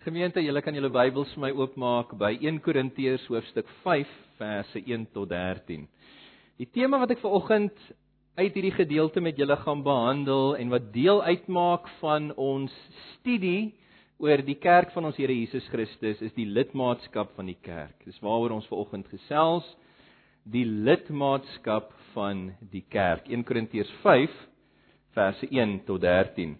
Gemeente, 0.00 0.40
julle 0.40 0.62
kan 0.64 0.72
julle 0.72 0.88
Bybels 0.88 1.28
vir 1.34 1.42
my 1.42 1.48
oopmaak 1.52 2.14
by 2.16 2.30
1 2.40 2.62
Korintiërs 2.64 3.26
hoofstuk 3.28 3.66
5 3.82 4.08
verse 4.38 4.80
1 4.80 5.02
tot 5.12 5.28
13. 5.28 5.82
Die 6.56 6.68
tema 6.72 6.96
wat 7.02 7.10
ek 7.12 7.20
vanoggend 7.20 7.76
uit 8.40 8.56
hierdie 8.56 8.72
gedeelte 8.78 9.20
met 9.20 9.36
julle 9.36 9.58
gaan 9.60 9.82
behandel 9.84 10.54
en 10.56 10.72
wat 10.72 10.86
deel 10.94 11.20
uitmaak 11.20 11.90
van 11.98 12.30
ons 12.40 12.72
studie 13.10 13.74
oor 14.16 14.40
die 14.46 14.56
kerk 14.56 14.94
van 14.96 15.10
ons 15.10 15.20
Here 15.20 15.36
Jesus 15.36 15.68
Christus 15.68 16.24
is 16.24 16.32
die 16.32 16.48
lidmaatskap 16.48 17.36
van 17.36 17.52
die 17.52 17.58
kerk. 17.60 18.00
Dis 18.08 18.24
waaroor 18.24 18.56
ons 18.56 18.72
vanoggend 18.72 19.12
gesels, 19.12 19.68
die 20.48 20.64
lidmaatskap 20.64 21.92
van 22.16 22.46
die 22.72 22.86
kerk. 22.88 23.28
1 23.28 23.44
Korintiërs 23.44 23.92
5 24.00 24.32
verse 25.12 25.52
1 25.52 25.82
tot 25.84 26.00
13. 26.08 26.56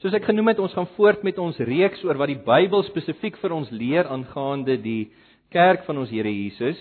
Soos 0.00 0.14
ek 0.16 0.30
genoem 0.30 0.48
het, 0.48 0.60
ons 0.64 0.72
gaan 0.72 0.86
voort 0.94 1.20
met 1.26 1.36
ons 1.36 1.58
reeks 1.68 2.00
oor 2.06 2.16
wat 2.16 2.30
die 2.30 2.40
Bybel 2.40 2.86
spesifiek 2.86 3.34
vir 3.36 3.52
ons 3.52 3.68
leer 3.68 4.06
aangaande 4.08 4.78
die 4.80 5.10
kerk 5.52 5.82
van 5.84 5.98
ons 6.00 6.08
Here 6.08 6.30
Jesus. 6.32 6.78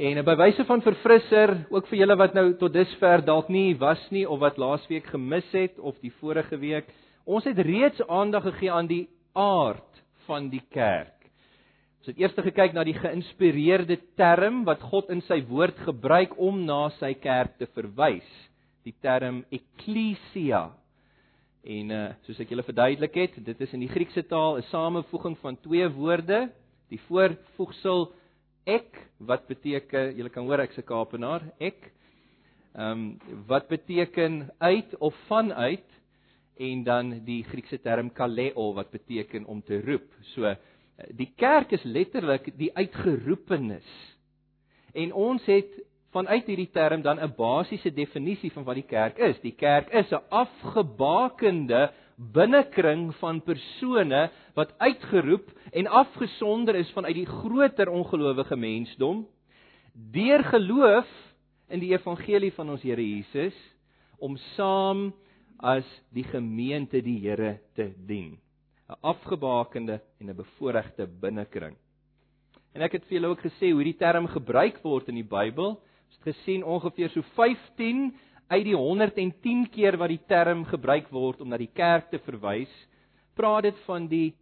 En 0.00 0.16
by 0.24 0.34
wyse 0.40 0.64
van 0.64 0.80
verfrisser, 0.80 1.52
ook 1.68 1.90
vir 1.90 1.98
julle 2.00 2.14
wat 2.16 2.32
nou 2.32 2.46
tot 2.62 2.72
dusver 2.72 3.20
dalk 3.26 3.50
nie 3.52 3.74
was 3.76 4.00
nie 4.08 4.22
of 4.24 4.40
wat 4.40 4.56
laasweek 4.56 5.10
gemis 5.12 5.50
het 5.52 5.76
of 5.76 5.98
die 6.00 6.14
vorige 6.22 6.56
week, 6.62 6.88
ons 7.28 7.44
het 7.44 7.60
reeds 7.60 8.00
aandag 8.08 8.46
gegee 8.46 8.72
aan 8.72 8.88
die 8.88 9.02
aard 9.36 10.00
van 10.24 10.46
die 10.48 10.62
kerk. 10.72 11.28
Ons 12.00 12.08
het 12.14 12.22
eers 12.22 12.38
gekyk 12.46 12.72
na 12.72 12.86
die 12.88 12.96
geïnspireerde 12.96 13.98
term 14.16 14.62
wat 14.64 14.80
God 14.80 15.12
in 15.12 15.20
sy 15.28 15.42
woord 15.52 15.76
gebruik 15.84 16.32
om 16.40 16.64
na 16.64 16.86
sy 16.96 17.12
kerk 17.20 17.60
te 17.60 17.68
verwys, 17.76 18.32
die 18.88 18.96
term 19.04 19.42
ekklesia 19.52 20.70
En 21.64 21.90
uh 21.90 22.08
soos 22.26 22.40
ek 22.42 22.50
julle 22.52 22.64
verduidelik 22.66 23.14
het, 23.16 23.36
dit 23.44 23.60
is 23.64 23.72
in 23.72 23.80
die 23.80 23.88
Griekse 23.88 24.22
taal 24.28 24.58
'n 24.58 24.68
samevoeging 24.68 25.36
van 25.40 25.56
twee 25.64 25.88
woorde, 25.88 26.50
die 26.92 27.00
voorvoegsel 27.08 28.12
ek 28.66 29.00
wat 29.18 29.46
beteken, 29.48 30.12
julle 30.16 30.28
kan 30.28 30.44
hoor 30.44 30.60
ek's 30.60 30.78
'n 30.78 30.84
Kaapenaar, 30.84 31.42
ek. 31.58 31.92
Ehm 32.74 32.90
um, 32.90 33.18
wat 33.46 33.68
beteken 33.68 34.50
uit 34.58 34.96
of 34.98 35.14
vanuit 35.26 35.88
en 36.58 36.84
dan 36.84 37.24
die 37.24 37.42
Griekse 37.44 37.80
term 37.80 38.12
kaleo 38.12 38.72
wat 38.74 38.90
beteken 38.90 39.44
om 39.46 39.62
te 39.62 39.80
roep. 39.80 40.10
So 40.34 40.54
die 41.10 41.32
kerk 41.36 41.72
is 41.72 41.82
letterlik 41.82 42.52
die 42.58 42.70
uitgeroepenes. 42.76 43.86
En 44.92 45.12
ons 45.12 45.44
het 45.46 45.80
vanuit 46.14 46.46
hierdie 46.46 46.70
term 46.70 47.02
dan 47.02 47.18
'n 47.18 47.34
basiese 47.36 47.90
definisie 47.90 48.52
van 48.52 48.64
wat 48.64 48.78
die 48.78 48.86
kerk 48.86 49.18
is. 49.18 49.40
Die 49.40 49.56
kerk 49.56 49.90
is 49.90 50.10
'n 50.12 50.22
afgebakende 50.30 51.90
binnekring 52.16 53.14
van 53.18 53.42
persone 53.42 54.30
wat 54.54 54.74
uitgeroep 54.78 55.50
en 55.72 55.86
afgesonder 55.86 56.74
is 56.74 56.90
vanuit 56.90 57.14
die 57.14 57.26
groter 57.26 57.88
ongelowige 57.90 58.56
mensdom 58.56 59.26
deur 59.92 60.44
geloof 60.44 61.06
in 61.68 61.80
die 61.80 61.92
evangelie 61.92 62.52
van 62.52 62.70
ons 62.70 62.82
Here 62.82 63.02
Jesus 63.02 63.54
om 64.18 64.36
saam 64.54 65.12
as 65.58 65.86
die 66.14 66.24
gemeente 66.24 67.02
die 67.02 67.18
Here 67.18 67.58
te 67.74 67.92
dien. 68.06 68.38
'n 68.88 68.98
Afgebakende 69.00 70.00
en 70.20 70.30
'n 70.30 70.36
bevoordeelde 70.36 71.06
binnekring. 71.06 71.76
En 72.74 72.82
ek 72.82 72.92
het 72.92 73.04
vir 73.04 73.18
julle 73.18 73.32
ook 73.32 73.40
gesê 73.40 73.72
hoe 73.72 73.84
die 73.84 73.96
term 73.96 74.26
gebruik 74.26 74.82
word 74.82 75.08
in 75.08 75.14
die 75.14 75.30
Bybel 75.30 75.80
gesien 76.22 76.64
ongeveer 76.64 77.10
so 77.10 77.22
15 77.34 78.12
uit 78.48 78.64
die 78.64 78.76
110 78.76 79.66
keer 79.72 79.96
wat 79.98 80.12
die 80.12 80.22
term 80.28 80.64
gebruik 80.68 81.10
word 81.12 81.40
om 81.40 81.48
na 81.48 81.58
die 81.58 81.72
kerk 81.72 82.10
te 82.10 82.20
verwys, 82.26 82.72
praat 83.34 83.66
dit 83.70 83.78
van 83.88 84.08
die 84.08 84.34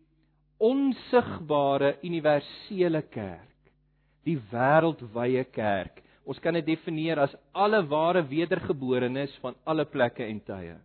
onsigbare 0.63 1.97
universele 2.07 3.03
kerk, 3.11 3.73
die 4.27 4.39
wêreldwye 4.53 5.45
kerk. 5.55 6.03
Ons 6.23 6.39
kan 6.43 6.55
dit 6.55 6.67
definieer 6.67 7.19
as 7.19 7.35
alle 7.53 7.83
ware 7.91 8.23
wedergeborenes 8.31 9.35
van 9.43 9.57
alle 9.67 9.87
plekke 9.91 10.23
en 10.27 10.41
tye. 10.47 10.77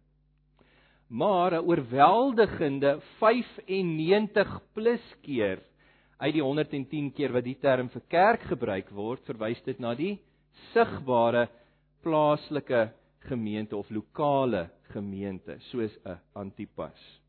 Maar 1.09 1.53
'n 1.53 1.65
oorweldigende 1.65 2.99
95 3.19 4.59
plus 4.73 5.05
keer 5.21 5.59
uit 6.17 6.33
die 6.33 6.41
110 6.41 7.13
keer 7.13 7.31
wat 7.31 7.43
die 7.43 7.59
term 7.61 7.89
vir 7.89 8.01
kerk 8.09 8.41
gebruik 8.41 8.89
word, 8.89 9.21
verwys 9.25 9.61
dit 9.63 9.79
na 9.79 9.93
die 9.93 10.17
sigbare 10.73 11.47
plaaslike 12.03 12.89
gemeente 13.27 13.75
of 13.75 13.89
lokale 13.89 14.69
gemeente 14.93 15.57
soos 15.69 15.93
'n 16.05 16.19
Antipas. 16.33 17.21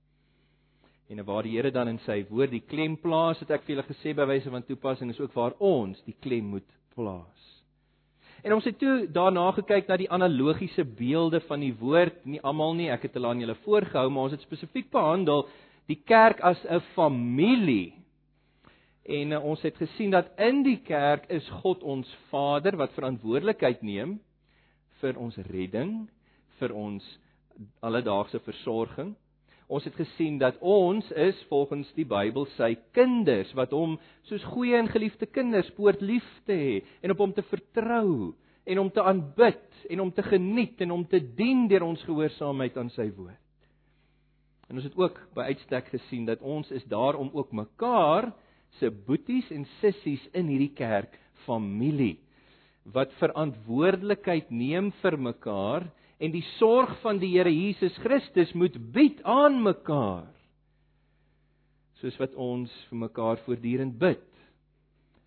En 1.09 1.25
waar 1.25 1.43
die 1.43 1.56
Here 1.56 1.71
dan 1.71 1.89
in 1.89 1.99
sy 1.99 2.27
woord 2.28 2.50
die 2.50 2.65
klem 2.66 2.97
plaas, 2.97 3.41
het 3.41 3.50
ek 3.50 3.62
vir 3.65 3.77
julle 3.77 3.87
gesê 3.89 4.15
by 4.15 4.27
wyse 4.28 4.50
van 4.50 4.62
toepassing 4.62 5.11
is 5.11 5.21
ook 5.21 5.33
waar 5.33 5.55
ons 5.59 6.03
die 6.05 6.16
klem 6.21 6.44
moet 6.44 6.69
plaas. 6.94 7.62
En 8.44 8.53
ons 8.53 8.65
het 8.65 8.78
toe 8.78 9.09
daarna 9.11 9.50
gekyk 9.56 9.89
na 9.89 9.97
die 9.97 10.10
analogiese 10.10 10.84
beelde 10.84 11.41
van 11.41 11.60
die 11.60 11.75
woord, 11.75 12.21
nie 12.27 12.41
almal 12.41 12.75
nie, 12.75 12.91
ek 12.91 13.09
het 13.09 13.16
hulle 13.19 13.33
aan 13.33 13.41
julle 13.41 13.56
voorgehou, 13.65 14.10
maar 14.10 14.28
ons 14.28 14.37
het 14.37 14.45
spesifiek 14.47 14.91
behandel 14.95 15.49
die 15.89 15.99
kerk 16.06 16.41
as 16.41 16.60
'n 16.65 16.81
familie 16.95 17.97
En 19.09 19.33
uh, 19.33 19.45
ons 19.45 19.63
het 19.65 19.77
gesien 19.81 20.13
dat 20.13 20.29
in 20.37 20.61
die 20.67 20.81
kerk 20.85 21.25
is 21.33 21.47
God 21.63 21.83
ons 21.83 22.09
Vader 22.29 22.77
wat 22.77 22.93
verantwoordelikheid 22.93 23.81
neem 23.81 24.19
vir 25.01 25.17
ons 25.17 25.39
redding, 25.49 26.03
vir 26.59 26.75
ons 26.77 27.05
alledaagse 27.81 28.41
versorging. 28.45 29.15
Ons 29.69 29.87
het 29.89 29.97
gesien 29.97 30.37
dat 30.41 30.59
ons 30.65 31.09
is 31.13 31.39
volgens 31.49 31.89
die 31.97 32.05
Bybel 32.09 32.47
sy 32.57 32.75
kinders 32.97 33.51
wat 33.57 33.73
hom 33.77 33.97
soos 34.29 34.45
goeie 34.53 34.77
en 34.77 34.91
geliefde 34.93 35.29
kinders 35.29 35.71
poort 35.77 36.03
lief 36.05 36.27
te 36.49 36.57
hê 36.57 36.77
en 37.05 37.13
op 37.13 37.23
hom 37.25 37.33
te 37.37 37.45
vertrou 37.49 38.35
en 38.69 38.81
hom 38.81 38.91
te 38.93 39.05
aanbid 39.05 39.85
en 39.89 40.03
hom 40.05 40.13
te 40.13 40.25
geniet 40.27 40.81
en 40.85 40.93
hom 40.93 41.05
te 41.09 41.21
dien 41.21 41.67
deur 41.69 41.87
ons 41.87 42.05
gehoorsaamheid 42.05 42.77
aan 42.81 42.93
sy 42.97 43.09
woord. 43.17 43.41
En 44.69 44.77
ons 44.77 44.85
het 44.85 44.97
ook 45.01 45.17
by 45.37 45.49
uitstek 45.49 45.89
gesien 45.95 46.27
dat 46.29 46.45
ons 46.45 46.69
is 46.77 46.85
daar 46.93 47.17
om 47.17 47.33
ook 47.33 47.57
mekaar 47.57 48.29
se 48.79 48.91
boeties 48.91 49.49
en 49.55 49.67
sissies 49.81 50.25
in 50.37 50.51
hierdie 50.53 50.75
kerk 50.77 51.17
familie 51.47 52.17
wat 52.95 53.12
verantwoordelikheid 53.21 54.51
neem 54.55 54.93
vir 55.03 55.19
mekaar 55.21 55.89
en 56.19 56.33
die 56.33 56.45
sorg 56.56 56.95
van 57.03 57.21
die 57.21 57.34
Here 57.34 57.53
Jesus 57.53 57.97
Christus 58.03 58.55
moet 58.55 58.77
bied 58.95 59.21
aan 59.28 59.61
mekaar 59.65 60.28
soos 61.99 62.17
wat 62.21 62.34
ons 62.39 62.73
vir 62.89 63.01
mekaar 63.01 63.41
voortdurend 63.43 63.97
bid. 63.99 64.25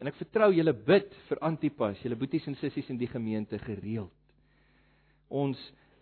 En 0.02 0.10
ek 0.10 0.18
vertrou 0.18 0.50
julle 0.56 0.74
bid 0.74 1.12
vir 1.28 1.42
Antipas, 1.46 2.00
julle 2.02 2.18
boeties 2.18 2.48
en 2.50 2.56
sissies 2.62 2.88
in 2.90 2.98
die 2.98 3.10
gemeente 3.12 3.60
gereeld. 3.62 4.14
Ons 5.28 5.60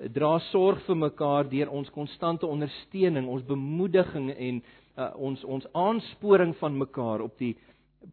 dra 0.07 0.37
sorg 0.49 0.85
vir 0.87 0.95
mekaar 0.95 1.49
deur 1.51 1.71
ons 1.75 1.89
konstante 1.91 2.47
ondersteuning, 2.47 3.27
ons 3.27 3.43
bemoediging 3.47 4.29
en 4.31 4.61
uh, 4.61 5.09
ons 5.15 5.43
ons 5.43 5.67
aansporing 5.75 6.53
van 6.59 6.77
mekaar 6.77 7.23
op 7.25 7.35
die 7.39 7.55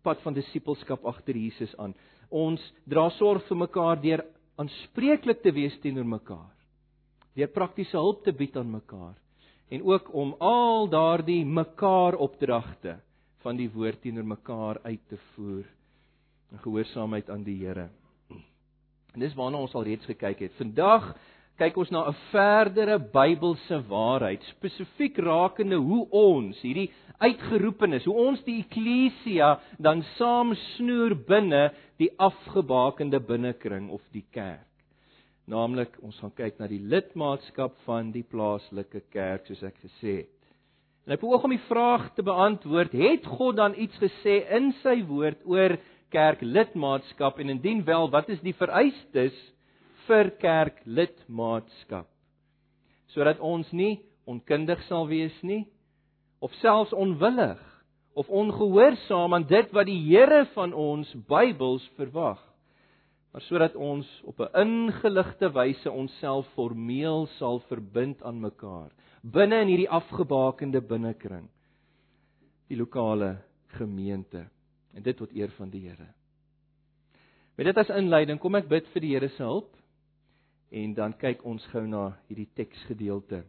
pad 0.02 0.18
van 0.24 0.34
disippelskap 0.34 1.06
agter 1.06 1.38
Jesus 1.38 1.74
aan. 1.78 1.94
Ons 2.30 2.62
dra 2.90 3.06
sorg 3.18 3.46
vir 3.46 3.60
mekaar 3.62 4.00
deur 4.02 4.24
aanspreeklik 4.58 5.44
te 5.44 5.52
wees 5.54 5.76
teenoor 5.82 6.08
mekaar. 6.16 6.50
Deur 7.36 7.52
praktiese 7.54 7.98
hulp 8.00 8.24
te 8.24 8.34
bied 8.34 8.56
aan 8.56 8.70
mekaar 8.72 9.14
en 9.70 9.82
ook 9.82 10.12
om 10.14 10.34
al 10.38 10.86
daardie 10.88 11.44
mekaar 11.44 12.14
opdragte 12.22 13.00
van 13.42 13.58
die 13.58 13.68
woord 13.70 14.00
teenoor 14.02 14.26
mekaar 14.26 14.78
uit 14.84 15.02
te 15.10 15.18
voer 15.34 15.64
in 16.54 16.62
gehoorsaamheid 16.62 17.30
aan 17.30 17.42
die 17.46 17.58
Here. 17.58 17.88
En 19.14 19.22
dis 19.22 19.34
waarna 19.34 19.58
ons 19.58 19.74
al 19.74 19.86
reeds 19.88 20.06
gekyk 20.06 20.44
het. 20.44 20.54
Vandag 20.58 21.14
kyk 21.56 21.76
ons 21.80 21.90
na 21.90 22.04
'n 22.08 22.16
verdere 22.32 22.98
Bybelse 22.98 23.80
waarheid, 23.88 24.42
spesifiek 24.56 25.18
rakende 25.18 25.76
hoe 25.76 26.04
ons 26.10 26.60
hierdie 26.60 26.90
uitgeroepenes, 27.18 28.04
hoe 28.04 28.14
ons 28.28 28.42
die 28.44 28.60
eklesia 28.60 29.56
dan 29.80 30.02
saam 30.16 30.54
snoer 30.76 31.14
binne 31.14 31.70
die 31.98 32.10
afgebakende 32.18 33.20
binnekring 33.20 33.88
of 33.90 34.02
die 34.12 34.24
kerk. 34.30 34.68
Naamlik, 35.46 35.96
ons 36.02 36.18
gaan 36.20 36.34
kyk 36.36 36.58
na 36.58 36.66
die 36.66 36.82
lidmaatskap 36.82 37.72
van 37.86 38.10
die 38.12 38.24
plaaslike 38.26 39.04
kerk, 39.12 39.46
soos 39.46 39.62
ek 39.62 39.76
gesê 39.80 40.16
het. 40.26 40.32
En 41.06 41.14
ek 41.14 41.20
beoog 41.22 41.44
om 41.46 41.54
die 41.54 41.68
vraag 41.68 42.14
te 42.16 42.22
beantwoord, 42.26 42.92
het 42.92 43.26
God 43.26 43.56
dan 43.56 43.76
iets 43.78 43.96
gesê 44.02 44.42
in 44.50 44.72
sy 44.82 45.04
woord 45.06 45.44
oor 45.46 45.78
kerklidmaatskap 46.10 47.38
en 47.38 47.54
indien 47.54 47.84
wel, 47.86 48.10
wat 48.10 48.28
is 48.28 48.42
die 48.42 48.56
vereistes 48.58 49.36
vir 50.08 50.30
kerklidmaatskap 50.42 52.08
sodat 53.14 53.40
ons 53.40 53.70
nie 53.72 53.98
onkundig 54.26 54.82
sal 54.88 55.08
wees 55.10 55.36
nie 55.42 55.64
of 56.40 56.54
selfs 56.62 56.92
onwillig 56.92 57.62
of 58.16 58.28
ongehoorsaam 58.28 59.36
aan 59.36 59.48
dit 59.48 59.72
wat 59.76 59.86
die 59.86 60.00
Here 60.08 60.44
van 60.54 60.72
ons 60.72 61.12
Bybels 61.28 61.86
verwag 61.96 62.42
maar 63.32 63.44
sodat 63.44 63.74
ons 63.76 64.08
op 64.24 64.40
'n 64.40 64.54
ingeligte 64.64 65.52
wyse 65.52 65.90
onsself 65.90 66.46
formeel 66.54 67.26
sal 67.38 67.60
verbind 67.68 68.22
aan 68.22 68.40
mekaar 68.40 68.90
binne 69.32 69.60
in 69.64 69.72
hierdie 69.72 69.90
afgebakende 69.90 70.80
binnekring. 70.80 71.48
Die 72.70 72.78
lokale 72.78 73.36
gemeente. 73.78 74.46
En 74.94 75.02
dit 75.02 75.16
tot 75.16 75.32
eer 75.34 75.50
van 75.58 75.70
die 75.70 75.82
Here. 75.88 76.08
Met 77.56 77.66
dit 77.66 77.78
as 77.78 77.90
inleiding 77.92 78.40
kom 78.40 78.56
ek 78.58 78.68
bid 78.68 78.88
vir 78.94 79.04
die 79.04 79.12
Here 79.14 79.28
se 79.34 79.42
hulp 79.42 79.75
en 80.70 80.94
dan 80.94 81.14
kyk 81.18 81.44
ons 81.46 81.64
gou 81.72 81.84
na 81.86 82.10
hierdie 82.28 82.48
teksgedeelte. 82.58 83.44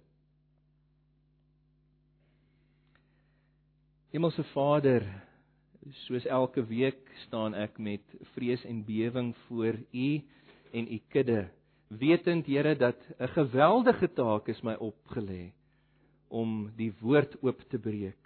Hemelse 4.14 4.46
Vader, 4.54 5.04
soos 6.06 6.26
elke 6.32 6.64
week 6.68 7.02
staan 7.26 7.56
ek 7.58 7.80
met 7.80 8.04
vrees 8.36 8.64
en 8.68 8.84
bewering 8.86 9.34
voor 9.48 9.80
U 9.92 10.10
en 10.78 10.88
U 10.94 11.00
kudde, 11.14 11.48
wetend 11.88 12.46
Here 12.46 12.76
dat 12.76 13.00
'n 13.20 13.28
geweldige 13.28 14.08
taak 14.14 14.48
is 14.48 14.62
my 14.64 14.76
opgelê 14.76 15.52
om 16.30 16.72
die 16.76 16.94
woord 17.02 17.36
oop 17.42 17.62
te 17.70 17.80
breek. 17.80 18.20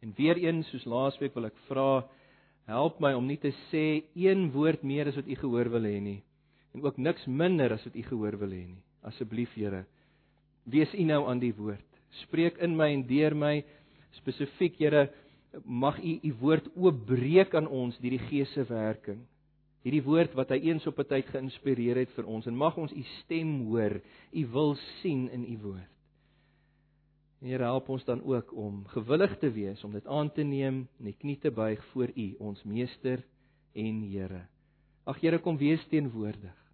En 0.00 0.12
weer 0.16 0.36
eens 0.36 0.68
soos 0.68 0.84
laasweek 0.84 1.34
wil 1.34 1.44
ek 1.44 1.56
vra 1.68 2.08
help 2.66 3.00
my 3.00 3.12
om 3.14 3.26
nie 3.26 3.38
te 3.38 3.52
sê 3.70 4.04
een 4.14 4.50
woord 4.52 4.82
meer 4.82 5.06
as 5.06 5.16
wat 5.16 5.26
U 5.26 5.34
gehoor 5.34 5.70
wil 5.70 5.82
hê 5.82 6.00
nie 6.00 6.25
en 6.76 6.84
ook 6.84 6.98
niks 7.00 7.24
minder 7.26 7.72
as 7.72 7.84
wat 7.88 7.96
U 7.96 8.02
gehoor 8.02 8.36
wil 8.38 8.52
hê 8.52 8.64
nie. 8.68 8.82
Asseblief 9.06 9.54
Here, 9.56 9.84
wees 10.64 10.92
U 10.94 11.04
nou 11.08 11.24
aan 11.30 11.40
die 11.40 11.54
woord. 11.56 11.84
Spreek 12.22 12.60
in 12.62 12.76
my 12.76 12.92
en 12.92 13.06
deur 13.08 13.34
my 13.34 13.64
spesifiek 14.20 14.76
Here 14.78 15.08
mag 15.64 16.02
u 16.02 16.18
u 16.22 16.34
woord 16.40 16.68
oopbreek 16.76 17.54
aan 17.54 17.68
ons 17.68 17.98
deur 17.98 18.16
die 18.16 18.26
Gees 18.28 18.52
se 18.52 18.64
werking. 18.68 19.22
Hierdie 19.86 20.02
woord 20.02 20.34
wat 20.34 20.50
hy 20.50 20.58
eens 20.68 20.86
op 20.86 20.98
'n 20.98 21.08
tyd 21.08 21.26
geïnspireer 21.30 21.96
het 21.96 22.10
vir 22.10 22.26
ons 22.26 22.46
en 22.46 22.56
mag 22.56 22.76
ons 22.76 22.92
u 22.92 23.02
stem 23.22 23.66
hoor, 23.66 24.00
u 24.32 24.46
wil 24.46 24.74
sien 25.00 25.28
in 25.30 25.44
u 25.44 25.58
woord. 25.62 25.92
Here 27.40 27.62
help 27.62 27.88
ons 27.88 28.04
dan 28.04 28.22
ook 28.22 28.52
om 28.56 28.84
gewillig 28.86 29.38
te 29.38 29.50
wees 29.50 29.84
om 29.84 29.92
dit 29.92 30.06
aan 30.06 30.32
te 30.32 30.42
neem 30.42 30.88
en 30.98 31.04
die 31.04 31.16
knie 31.18 31.38
te 31.38 31.50
buig 31.50 31.84
voor 31.92 32.10
u, 32.16 32.34
ons 32.38 32.62
meester 32.62 33.22
en 33.72 34.02
Here. 34.02 34.46
Ag 35.04 35.20
Here 35.20 35.38
kom 35.38 35.56
wees 35.56 35.86
teenwoordig. 35.86 36.65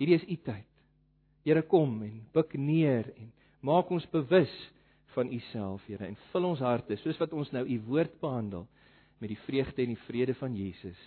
Hierdie 0.00 0.18
is 0.18 0.28
u 0.28 0.36
tyd. 0.44 0.68
Here 1.46 1.62
kom 1.66 1.98
en 2.06 2.20
buig 2.34 2.54
neer 2.58 3.08
en 3.16 3.32
maak 3.66 3.90
ons 3.90 4.06
bewus 4.12 4.52
van 5.14 5.28
u 5.32 5.38
self, 5.50 5.84
Here, 5.86 6.06
en 6.06 6.16
vul 6.32 6.48
ons 6.48 6.62
harte 6.64 6.96
soos 7.02 7.18
wat 7.20 7.32
ons 7.36 7.50
nou 7.52 7.64
u 7.66 7.78
woord 7.88 8.14
behandel 8.22 8.66
met 9.20 9.30
die 9.30 9.40
vreugde 9.44 9.84
en 9.84 9.92
die 9.92 10.04
vrede 10.06 10.34
van 10.38 10.54
Jesus. 10.56 10.98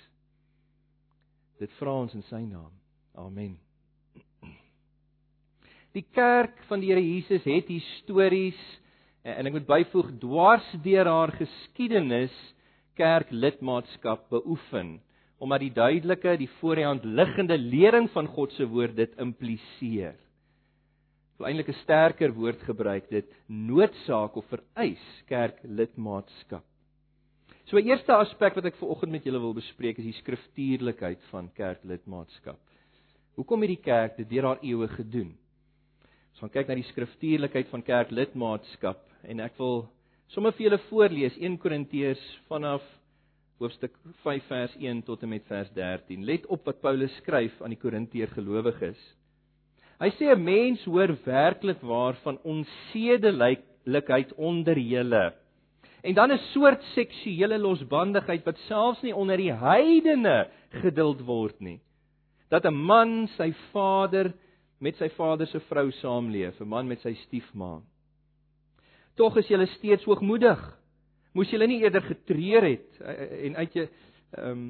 Dit 1.59 1.71
vra 1.79 1.95
ons 2.03 2.13
in 2.15 2.23
sy 2.29 2.43
naam. 2.45 2.71
Amen. 3.15 3.55
Die 5.95 6.03
kerk 6.11 6.59
van 6.69 6.83
die 6.83 6.91
Here 6.91 7.03
Jesus 7.03 7.45
het 7.47 7.71
histories 7.71 8.59
en 9.25 9.47
ek 9.47 9.55
moet 9.55 9.67
byvoeg 9.67 10.11
dwars 10.21 10.67
deur 10.83 11.07
haar 11.09 11.31
geskiedenis 11.39 12.35
kerklidmaatskap 12.99 14.27
beoefen 14.31 14.97
omdat 15.39 15.59
die 15.59 15.73
duidelike 15.73 16.37
die 16.37 16.51
voorhand 16.59 17.03
liggende 17.03 17.57
lering 17.57 18.09
van 18.13 18.27
God 18.27 18.53
se 18.55 18.67
woord 18.67 18.95
dit 18.95 19.17
impliseer 19.19 20.15
wil 21.37 21.49
eintlik 21.49 21.69
'n 21.69 21.81
sterker 21.83 22.31
woord 22.33 22.61
gebruik 22.63 23.09
dit 23.09 23.27
noodsaak 23.47 24.35
of 24.35 24.45
vereis 24.47 25.05
kerklidmaatskap. 25.27 26.63
So 27.65 27.77
'n 27.77 27.87
eerste 27.87 28.13
aspek 28.13 28.55
wat 28.55 28.65
ek 28.65 28.75
veraloggend 28.75 29.11
met 29.11 29.23
julle 29.23 29.39
wil 29.39 29.53
bespreek 29.53 29.97
is 29.97 30.05
die 30.05 30.21
skriftuurlikheid 30.21 31.21
van 31.31 31.51
kerklidmaatskap. 31.53 32.59
Hoekom 33.35 33.61
het 33.61 33.67
die 33.67 33.83
kerk 33.83 34.17
dit 34.17 34.29
deur 34.29 34.43
haar 34.43 34.63
eeue 34.63 34.87
gedoen? 34.87 35.35
Ons 36.31 36.39
gaan 36.39 36.49
kyk 36.49 36.67
na 36.67 36.75
die 36.75 36.91
skriftuurlikheid 36.91 37.67
van 37.67 37.83
kerklidmaatskap 37.83 38.99
en 39.23 39.39
ek 39.39 39.57
wil 39.57 39.89
sommer 40.27 40.53
vir 40.53 40.69
julle 40.69 40.79
voorlees 40.89 41.37
1 41.37 41.57
Korintiërs 41.57 42.39
vanaf 42.47 42.81
hoofstuk 43.61 43.93
5 44.23 44.47
vers 44.49 44.73
1 44.81 45.03
tot 45.07 45.21
en 45.23 45.29
met 45.31 45.45
vers 45.47 45.69
13. 45.71 46.25
Let 46.27 46.45
op 46.51 46.65
wat 46.67 46.81
Paulus 46.83 47.13
skryf 47.21 47.55
aan 47.61 47.71
die 47.71 47.79
Korintiër 47.79 48.33
gelowiges. 48.35 48.99
Hy 49.99 50.09
sê 50.17 50.33
'n 50.33 50.43
mens 50.43 50.83
hoor 50.83 51.15
werklik 51.23 51.81
waar 51.81 52.15
van 52.23 52.39
onsedelikheid 52.43 54.33
onder 54.35 54.77
julle. 54.77 55.33
En 56.03 56.13
dan 56.13 56.31
'n 56.31 56.37
soort 56.51 56.83
seksuele 56.83 57.57
losbandigheid 57.57 58.43
wat 58.45 58.57
selfs 58.67 59.01
nie 59.01 59.15
onder 59.15 59.37
die 59.37 59.53
heidene 59.53 60.49
geduld 60.69 61.21
word 61.21 61.59
nie. 61.59 61.79
Dat 62.49 62.65
'n 62.65 62.73
man 62.73 63.27
sy 63.27 63.53
vader 63.71 64.33
met 64.79 64.97
sy 64.97 65.09
vader 65.09 65.47
se 65.47 65.59
vrou 65.59 65.91
saamleef, 65.91 66.59
'n 66.59 66.67
man 66.67 66.87
met 66.87 66.99
sy 66.99 67.13
stiefma. 67.13 67.81
Tog 69.15 69.37
is 69.37 69.47
julle 69.47 69.65
steeds 69.65 70.03
hoogmoedig. 70.03 70.77
Moes 71.35 71.51
julle 71.51 71.67
nie 71.67 71.81
eerder 71.83 72.03
getreur 72.05 72.63
het 72.63 72.99
eh, 73.01 73.13
eh, 73.13 73.45
en 73.49 73.61
uit 73.61 73.79
jy 73.81 73.85
ehm 73.85 74.51
um, 74.51 74.65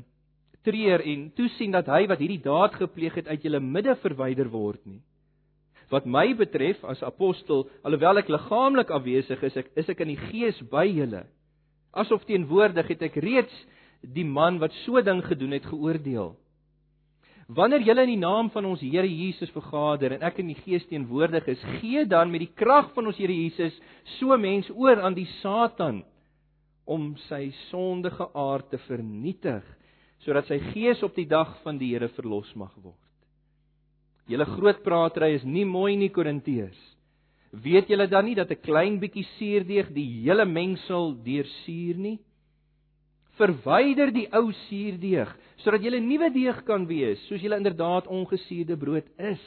treur 0.65 1.03
en 1.05 1.27
toesien 1.37 1.75
dat 1.75 1.85
hy 1.93 2.07
wat 2.09 2.21
hierdie 2.23 2.41
daad 2.41 2.73
gepleeg 2.79 3.19
het 3.19 3.27
uit 3.29 3.43
julle 3.45 3.59
midde 3.61 3.93
verwyder 4.01 4.47
word 4.49 4.79
nie. 4.89 5.03
Wat 5.91 6.07
my 6.09 6.31
betref 6.33 6.79
as 6.89 7.03
apostel, 7.05 7.67
alhoewel 7.85 8.17
ek 8.23 8.31
liggaamlik 8.33 8.89
afwesig 8.89 9.43
is, 9.45 9.59
ek 9.61 9.69
is 9.77 9.91
ek 9.93 10.01
in 10.01 10.15
die 10.15 10.23
gees 10.31 10.57
by 10.71 10.87
julle. 10.89 11.21
Asof 11.93 12.25
teenwoordig 12.25 12.89
het 12.95 13.05
ek 13.05 13.19
reeds 13.21 13.53
die 14.01 14.25
man 14.25 14.57
wat 14.63 14.73
so 14.81 15.05
ding 15.05 15.21
gedoen 15.27 15.53
het 15.53 15.69
geoordeel. 15.69 16.33
Wanneer 17.45 17.85
julle 17.85 18.07
in 18.07 18.15
die 18.15 18.23
naam 18.25 18.49
van 18.49 18.65
ons 18.65 18.81
Here 18.81 19.05
Jesus 19.05 19.53
vergader 19.53 20.17
en 20.17 20.25
ek 20.25 20.41
in 20.41 20.49
die 20.49 20.57
gees 20.65 20.85
teenwoordig 20.89 21.45
is, 21.53 21.61
gee 21.77 22.07
dan 22.09 22.33
met 22.33 22.41
die 22.41 22.53
krag 22.57 22.89
van 22.97 23.13
ons 23.13 23.21
Here 23.21 23.33
Jesus 23.33 23.77
so 24.17 24.33
mens 24.41 24.71
oor 24.73 24.97
aan 24.97 25.13
die 25.13 25.29
Satan 25.43 26.01
om 26.85 27.15
sy 27.27 27.49
sondige 27.69 28.27
aard 28.33 28.69
te 28.69 28.79
vernietig 28.85 29.65
sodat 30.25 30.47
sy 30.49 30.57
gees 30.71 31.01
op 31.05 31.15
die 31.17 31.27
dag 31.29 31.51
van 31.63 31.77
die 31.77 31.91
Here 31.93 32.09
verlos 32.15 32.49
mag 32.57 32.73
word. 32.81 33.01
Julle 34.25 34.47
groot 34.55 34.81
pratery 34.81 35.35
is 35.35 35.43
nie 35.45 35.65
mooi 35.69 35.93
nie 35.99 36.09
Korintiërs. 36.09 36.79
Weet 37.53 37.91
julle 37.91 38.07
dan 38.09 38.25
nie 38.25 38.35
dat 38.35 38.51
'n 38.51 38.61
klein 38.61 38.99
bietjie 38.99 39.25
suurdeeg 39.37 39.93
die 39.93 40.23
hele 40.23 40.45
mengsel 40.45 41.13
deursuur 41.23 41.97
nie? 41.97 42.19
Verwyder 43.37 44.11
die 44.11 44.27
ou 44.33 44.51
suurdeeg 44.67 45.29
sodat 45.57 45.83
julle 45.83 45.99
nuwe 45.99 46.29
deeg 46.29 46.63
kan 46.65 46.87
wees, 46.87 47.19
soos 47.27 47.41
julle 47.41 47.57
inderdaad 47.57 48.07
ongesuurde 48.07 48.77
brood 48.77 49.07
is. 49.17 49.45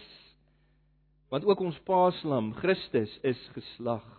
Want 1.30 1.44
ook 1.44 1.60
ons 1.60 1.78
Paaslam, 1.84 2.54
Christus, 2.54 3.18
is 3.22 3.50
geslag. 3.52 4.17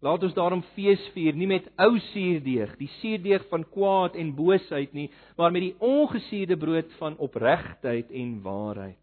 Laat 0.00 0.22
ons 0.24 0.34
daarom 0.34 0.62
fees 0.74 1.02
vier 1.12 1.36
nie 1.36 1.48
met 1.50 1.66
ou 1.76 1.98
suurdeeg, 2.10 2.72
die 2.80 2.88
suurdeeg 3.00 3.44
van 3.50 3.66
kwaad 3.68 4.16
en 4.16 4.32
boosheid 4.36 4.94
nie, 4.96 5.10
maar 5.36 5.52
met 5.52 5.66
die 5.66 5.74
ongesuurde 5.76 6.56
brood 6.56 6.92
van 6.96 7.18
opregtheid 7.20 8.08
en 8.16 8.38
waarheid. 8.42 8.96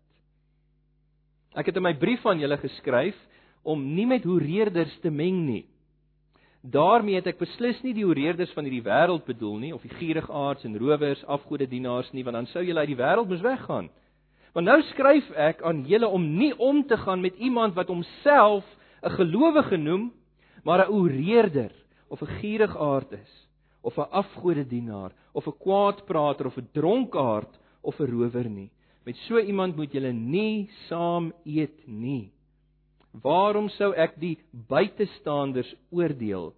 Ek 1.58 1.70
het 1.70 1.78
in 1.78 1.86
my 1.86 1.94
brief 1.98 2.26
aan 2.26 2.42
julle 2.42 2.58
geskryf 2.62 3.18
om 3.68 3.82
nie 3.94 4.08
met 4.10 4.26
hoereerders 4.26 4.94
te 5.04 5.14
meng 5.14 5.46
nie. 5.46 5.66
daarmee 6.68 7.16
het 7.16 7.28
ek 7.30 7.38
beslis 7.40 7.78
nie 7.86 7.94
die 7.96 8.04
hoereerders 8.04 8.52
van 8.52 8.66
hierdie 8.68 8.84
wêreld 8.84 9.24
bedoel 9.24 9.60
nie 9.62 9.70
of 9.72 9.86
die 9.86 9.94
gierigaards 10.02 10.66
en 10.68 10.76
rowers, 10.76 11.22
afgodedienaars 11.24 12.10
nie, 12.12 12.26
want 12.28 12.36
dan 12.36 12.50
sou 12.52 12.64
julle 12.66 12.82
uit 12.84 12.92
die 12.92 12.98
wêreld 13.00 13.30
moes 13.30 13.46
weggaan. 13.46 13.88
Maar 14.54 14.66
nou 14.66 14.82
skryf 14.90 15.30
ek 15.38 15.62
aan 15.64 15.86
julle 15.88 16.10
om 16.12 16.26
nie 16.36 16.52
om 16.58 16.82
te 16.88 16.98
gaan 16.98 17.22
met 17.24 17.38
iemand 17.38 17.78
wat 17.78 17.88
homself 17.88 18.66
'n 19.04 19.16
gelowige 19.16 19.78
noem, 19.78 20.12
maar 20.68 20.84
'n 20.84 20.92
hoereerder 20.92 21.72
of 22.08 22.22
'n 22.22 22.34
gierigaard 22.40 23.12
is 23.12 23.34
of 23.82 23.98
'n 23.98 24.12
afgodedienaar 24.22 25.12
of 25.32 25.48
'n 25.48 25.58
kwaadprater 25.64 26.46
of 26.46 26.58
'n 26.58 26.70
dronkaard 26.72 27.54
of 27.82 28.00
'n 28.00 28.12
rower 28.12 28.50
nie. 28.50 28.72
Met 29.06 29.16
so 29.16 29.40
iemand 29.40 29.76
moet 29.76 29.92
julle 29.92 30.12
nie 30.12 30.70
saam 30.88 31.34
eet 31.46 31.88
nie. 31.88 32.32
Waarom 33.12 33.70
sou 33.70 33.94
ek 33.96 34.20
die 34.20 34.38
buitestanders 34.52 35.76
oordeel? 35.90 36.54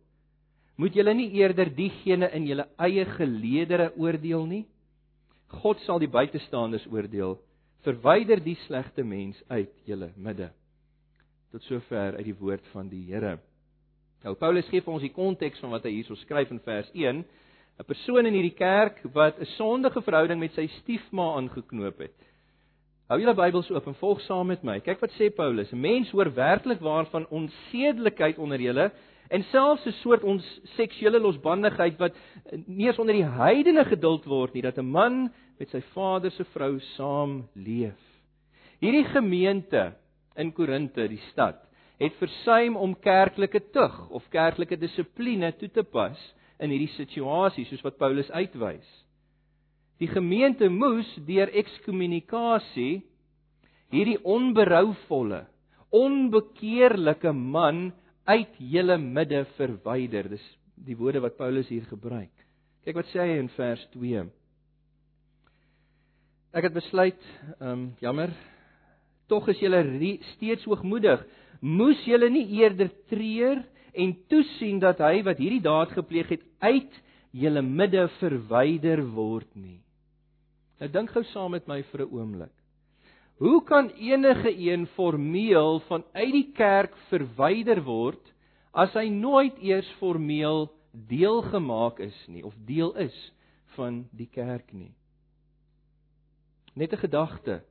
Moet 0.75 0.93
julle 0.93 1.13
nie 1.13 1.29
eerder 1.31 1.69
diegene 1.75 2.31
in 2.31 2.47
julle 2.47 2.65
eie 2.77 3.05
geleedere 3.05 3.91
oordeel 3.97 4.45
nie? 4.45 4.65
God 5.47 5.79
sal 5.79 5.99
die 5.99 6.07
buitestanders 6.07 6.87
oordeel. 6.87 7.37
Verwyder 7.85 8.43
die 8.43 8.57
slegte 8.65 9.03
mens 9.03 9.43
uit 9.47 9.71
julle 9.85 10.11
midde. 10.15 10.49
Tot 11.51 11.61
sover 11.61 12.15
uit 12.17 12.25
die 12.25 12.39
woord 12.39 12.65
van 12.73 12.89
die 12.89 13.05
Here. 13.05 13.39
Nou 14.23 14.33
Paulus 14.35 14.67
gee 14.67 14.83
vir 14.83 14.93
ons 14.93 15.03
die 15.03 15.13
konteks 15.15 15.61
van 15.63 15.71
wat 15.71 15.85
hy 15.87 15.93
hierso 15.93 16.17
skryf 16.19 16.49
in 16.51 16.59
vers 16.65 16.89
1. 16.91 17.21
'n 17.79 17.87
Persoon 17.87 18.27
in 18.27 18.35
hierdie 18.35 18.57
kerk 18.57 18.99
wat 19.13 19.39
'n 19.39 19.47
sondige 19.55 20.01
verhouding 20.01 20.39
met 20.39 20.51
sy 20.51 20.67
stiefma 20.81 21.35
aangeknoop 21.39 21.99
het. 21.99 22.17
Hou 23.07 23.19
julle 23.19 23.33
Bybels 23.33 23.69
oop 23.71 23.87
en 23.87 23.95
volg 23.95 24.19
saam 24.21 24.47
met 24.47 24.63
my. 24.63 24.79
Kyk 24.79 24.99
wat 24.99 25.15
sê 25.15 25.29
Paulus. 25.33 25.71
'n 25.71 25.79
Mens 25.79 26.11
hoor 26.11 26.33
werklik 26.33 26.81
waarvan 26.81 27.27
onsedelikheid 27.29 28.37
onder 28.37 28.59
julle 28.59 28.91
en 29.29 29.43
selfs 29.43 29.85
'n 29.85 29.91
soort 30.03 30.23
ons 30.23 30.43
seksuele 30.75 31.19
losbandigheid 31.19 31.97
wat 31.97 32.13
nie 32.67 32.87
eens 32.87 32.99
onder 32.99 33.15
die 33.15 33.25
heidene 33.25 33.85
geduld 33.85 34.25
word 34.25 34.53
nie 34.53 34.61
dat 34.61 34.77
'n 34.77 34.91
man 34.91 35.31
met 35.59 35.69
sy 35.69 35.81
vader 35.93 36.31
se 36.31 36.43
vrou 36.43 36.79
saam 36.79 37.47
leef. 37.55 37.99
Hierdie 38.81 39.05
gemeente 39.05 39.93
in 40.35 40.51
Korinte, 40.51 41.07
die 41.07 41.21
stad, 41.31 41.68
het 41.99 42.15
versuim 42.19 42.77
om 42.79 42.95
kerklike 42.95 43.61
tug 43.75 43.95
of 44.15 44.27
kerklike 44.31 44.77
dissipline 44.79 45.51
toe 45.59 45.69
te 45.75 45.83
pas 45.83 46.19
in 46.59 46.71
hierdie 46.71 46.91
situasie 46.95 47.65
soos 47.67 47.83
wat 47.83 47.99
Paulus 47.99 48.29
uitwys. 48.31 48.87
Die 49.99 50.07
gemeente 50.07 50.69
moes 50.71 51.07
deur 51.27 51.51
ekskommunikasie 51.59 53.01
hierdie 53.91 54.19
onberouvolle, 54.23 55.43
onbekeerlike 55.91 57.33
man 57.33 57.89
uit 58.29 58.59
julle 58.61 58.99
midde 59.01 59.43
verwyder. 59.57 60.29
Dis 60.31 60.45
die 60.79 60.95
woorde 60.95 61.23
wat 61.23 61.35
Paulus 61.39 61.67
hier 61.71 61.87
gebruik. 61.89 62.31
Kyk 62.85 63.01
wat 63.01 63.09
sê 63.11 63.25
hy 63.25 63.39
in 63.41 63.49
vers 63.57 63.81
2. 63.95 64.23
Ek 66.55 66.65
het 66.65 66.73
besluit, 66.73 67.19
ehm 67.59 67.73
um, 67.73 67.83
jammer, 68.01 68.31
tog 69.29 69.49
is 69.51 69.59
julle 69.61 69.83
steeds 70.33 70.63
hoogmoedig. 70.65 71.21
Moes 71.59 71.99
julle 72.07 72.29
nie 72.31 72.45
eerder 72.61 72.89
treur 73.11 73.63
en 73.93 74.15
toesien 74.31 74.79
dat 74.79 75.01
hy 75.03 75.21
wat 75.27 75.41
hierdie 75.41 75.63
daad 75.63 75.91
gepleeg 75.91 76.31
het 76.35 76.45
uit 76.63 76.99
julle 77.35 77.61
midde 77.61 78.07
verwyder 78.19 79.03
word 79.15 79.49
nie. 79.55 79.81
Nou 80.79 80.89
dink 80.91 81.11
gou 81.11 81.23
saam 81.33 81.51
met 81.51 81.67
my 81.67 81.81
vir 81.91 82.05
'n 82.05 82.11
oomblik. 82.15 82.55
Hoe 83.39 83.63
kan 83.63 83.89
enige 83.89 84.51
een 84.51 84.85
formeel 84.95 85.79
vanuit 85.87 86.31
die 86.31 86.51
kerk 86.51 86.95
verwyder 87.09 87.83
word 87.83 88.33
as 88.73 88.93
hy 88.93 89.07
nooit 89.09 89.57
eers 89.63 89.89
formeel 89.99 90.69
deel 90.91 91.41
gemaak 91.41 91.99
is 91.99 92.27
nie 92.27 92.43
of 92.43 92.53
deel 92.65 92.95
is 92.97 93.15
van 93.75 94.07
die 94.11 94.27
kerk 94.27 94.73
nie? 94.73 94.93
Net 96.75 96.93
'n 96.93 96.97
gedagte 96.97 97.63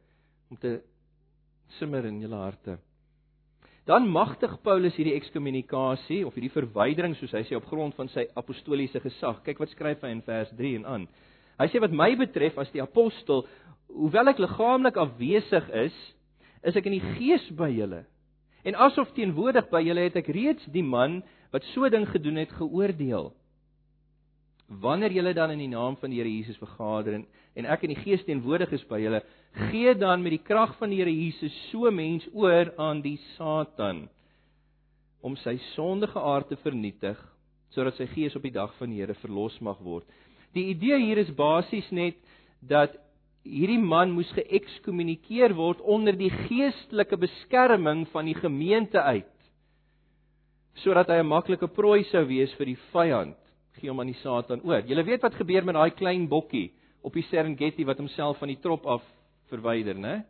om 0.51 0.57
te 0.57 0.81
simmer 1.79 2.05
in 2.05 2.21
julle 2.21 2.37
harte. 2.37 2.79
Dan 3.89 4.05
magtig 4.13 4.53
Paulus 4.61 4.99
hierdie 4.99 5.17
ekskommunikasie 5.17 6.21
of 6.29 6.35
hierdie 6.37 6.53
verwydering 6.53 7.15
soos 7.17 7.33
hy 7.33 7.41
sê 7.49 7.57
op 7.57 7.71
grond 7.71 7.97
van 7.97 8.11
sy 8.13 8.27
apostoliese 8.37 9.01
gesag. 9.01 9.41
Kyk 9.47 9.63
wat 9.63 9.73
skryf 9.73 10.05
hy 10.05 10.11
in 10.13 10.21
vers 10.27 10.53
3 10.59 10.75
en 10.83 10.85
aan. 10.93 11.07
Hy 11.59 11.69
sê 11.73 11.81
wat 11.81 11.95
my 11.97 12.11
betref 12.21 12.61
as 12.61 12.69
die 12.75 12.85
apostel, 12.85 13.47
hoewel 13.89 14.29
ek 14.35 14.43
liggaamlik 14.45 15.01
afwesig 15.01 15.73
is, 15.87 15.97
is 16.69 16.77
ek 16.77 16.91
in 16.91 16.99
die 16.99 17.15
gees 17.17 17.49
by 17.57 17.71
julle. 17.73 18.03
En 18.69 18.77
asof 18.77 19.15
teenwoordig 19.17 19.71
by 19.73 19.81
julle 19.87 20.05
het 20.05 20.21
ek 20.21 20.29
reeds 20.37 20.69
die 20.75 20.85
man 20.85 21.23
wat 21.55 21.65
so 21.73 21.89
ding 21.89 22.05
gedoen 22.13 22.43
het 22.43 22.53
geoordeel 22.61 23.33
wanneer 24.69 25.13
julle 25.17 25.33
dan 25.33 25.51
in 25.51 25.63
die 25.63 25.71
naam 25.73 25.97
van 25.97 26.13
die 26.13 26.19
Here 26.21 26.29
Jesus 26.29 26.59
vergader 26.61 27.15
en 27.17 27.23
en 27.59 27.67
ek 27.67 27.85
in 27.87 27.95
die 27.95 28.03
gees 28.05 28.23
teenwoordig 28.27 28.71
is 28.77 28.85
by 28.91 29.01
julle, 29.03 29.21
gee 29.71 29.95
dan 29.99 30.23
met 30.23 30.37
die 30.37 30.45
krag 30.45 30.77
van 30.79 30.93
die 30.93 31.01
Here 31.01 31.13
Jesus 31.13 31.55
so 31.73 31.91
mens 31.91 32.27
oor 32.33 32.71
aan 32.79 33.03
die 33.03 33.17
Satan 33.35 34.07
om 35.27 35.35
sy 35.43 35.57
sondige 35.73 36.21
aard 36.23 36.53
te 36.53 36.59
vernietig 36.63 37.19
sodat 37.75 37.99
sy 37.99 38.07
gees 38.15 38.37
op 38.39 38.47
die 38.47 38.55
dag 38.55 38.71
van 38.79 38.93
die 38.93 39.01
Here 39.03 39.17
verlos 39.19 39.59
mag 39.65 39.81
word. 39.85 40.07
Die 40.55 40.71
idee 40.71 41.01
hier 41.03 41.19
is 41.21 41.35
basies 41.37 41.89
net 41.91 42.17
dat 42.63 42.95
hierdie 43.49 43.81
man 43.81 44.15
moes 44.15 44.31
geëkskommunikeer 44.37 45.55
word 45.59 45.83
onder 45.83 46.17
die 46.17 46.31
geestelike 46.31 47.19
beskerming 47.21 48.07
van 48.13 48.31
die 48.31 48.39
gemeente 48.39 49.03
uit 49.03 49.35
sodat 50.79 51.09
hy 51.11 51.19
'n 51.19 51.27
maklike 51.27 51.67
prooi 51.75 52.05
sou 52.07 52.23
wees 52.29 52.53
vir 52.55 52.67
die 52.71 52.81
vyand 52.93 53.39
gee 53.81 53.91
hom 53.91 54.01
aan 54.01 54.13
die 54.13 54.23
Satan 54.23 54.61
oor. 54.63 54.83
Julle 54.87 55.05
weet 55.05 55.23
wat 55.23 55.35
gebeur 55.35 55.65
met 55.65 55.75
daai 55.75 55.91
klein 55.91 56.29
bokkie 56.29 56.71
op 57.03 57.15
die 57.15 57.25
Serengeti 57.31 57.85
wat 57.85 57.99
homself 57.99 58.39
van 58.39 58.49
die 58.49 58.61
trop 58.61 58.87
af 58.87 59.05
verwyder, 59.49 59.97
né? 59.99 60.23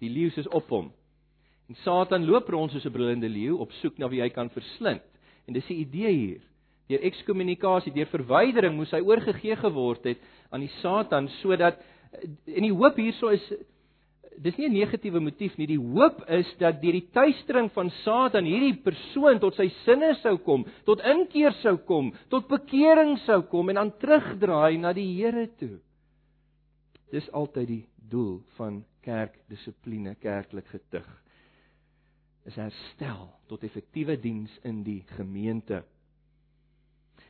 Die 0.00 0.10
leeu 0.10 0.30
is 0.36 0.48
op 0.48 0.68
hom. 0.68 0.92
En 1.68 1.76
Satan 1.80 2.26
loop 2.28 2.48
rond 2.48 2.72
soos 2.72 2.84
'n 2.84 2.92
brullende 2.92 3.28
leeu 3.28 3.56
op 3.58 3.72
soek 3.80 3.98
na 3.98 4.08
wie 4.08 4.20
hy 4.20 4.28
kan 4.28 4.50
verslind. 4.50 5.02
En 5.46 5.54
dis 5.54 5.66
die 5.66 5.80
idee 5.80 6.12
hier. 6.12 6.42
Deur 6.88 7.00
ekskommunikasie, 7.00 7.92
deur 7.92 8.06
verwydering 8.06 8.76
moes 8.76 8.90
hy 8.90 9.00
oorgegee 9.00 9.56
geword 9.56 10.04
het 10.04 10.18
aan 10.50 10.60
die 10.60 10.72
Satan 10.80 11.28
sodat 11.28 11.80
en 12.46 12.62
die 12.62 12.72
hoop 12.72 12.96
hierso 12.96 13.28
is 13.28 13.52
dis 14.42 14.56
nie 14.58 14.66
'n 14.68 14.72
negatiewe 14.72 15.20
motief 15.20 15.56
nie. 15.58 15.66
Die 15.66 15.78
hoop 15.78 16.24
is 16.28 16.48
dat 16.58 16.82
deur 16.82 16.92
die 16.92 17.08
tuistering 17.12 17.70
van 17.72 17.90
Satan 18.02 18.44
hierdie 18.44 18.82
persoon 18.82 19.38
tot 19.38 19.54
sy 19.54 19.68
sinne 19.84 20.14
sou 20.22 20.36
kom, 20.38 20.64
tot 20.84 21.00
inkeer 21.00 21.52
sou 21.62 21.76
kom, 21.76 22.12
tot 22.28 22.48
bekering 22.48 23.18
sou 23.18 23.42
kom 23.42 23.68
en 23.68 23.74
dan 23.74 23.92
terugdraai 23.98 24.78
na 24.78 24.92
die 24.92 25.14
Here 25.14 25.48
toe. 25.58 25.78
Dis 27.12 27.26
altyd 27.32 27.68
die 27.68 27.84
doel 28.10 28.42
van 28.56 28.84
kerkdissipline, 29.04 30.14
kerklik 30.22 30.68
getug. 30.72 31.06
Is 32.44 32.56
herstel 32.60 33.28
tot 33.48 33.64
effektiewe 33.64 34.16
diens 34.20 34.52
in 34.62 34.82
die 34.84 35.02
gemeente. 35.16 35.82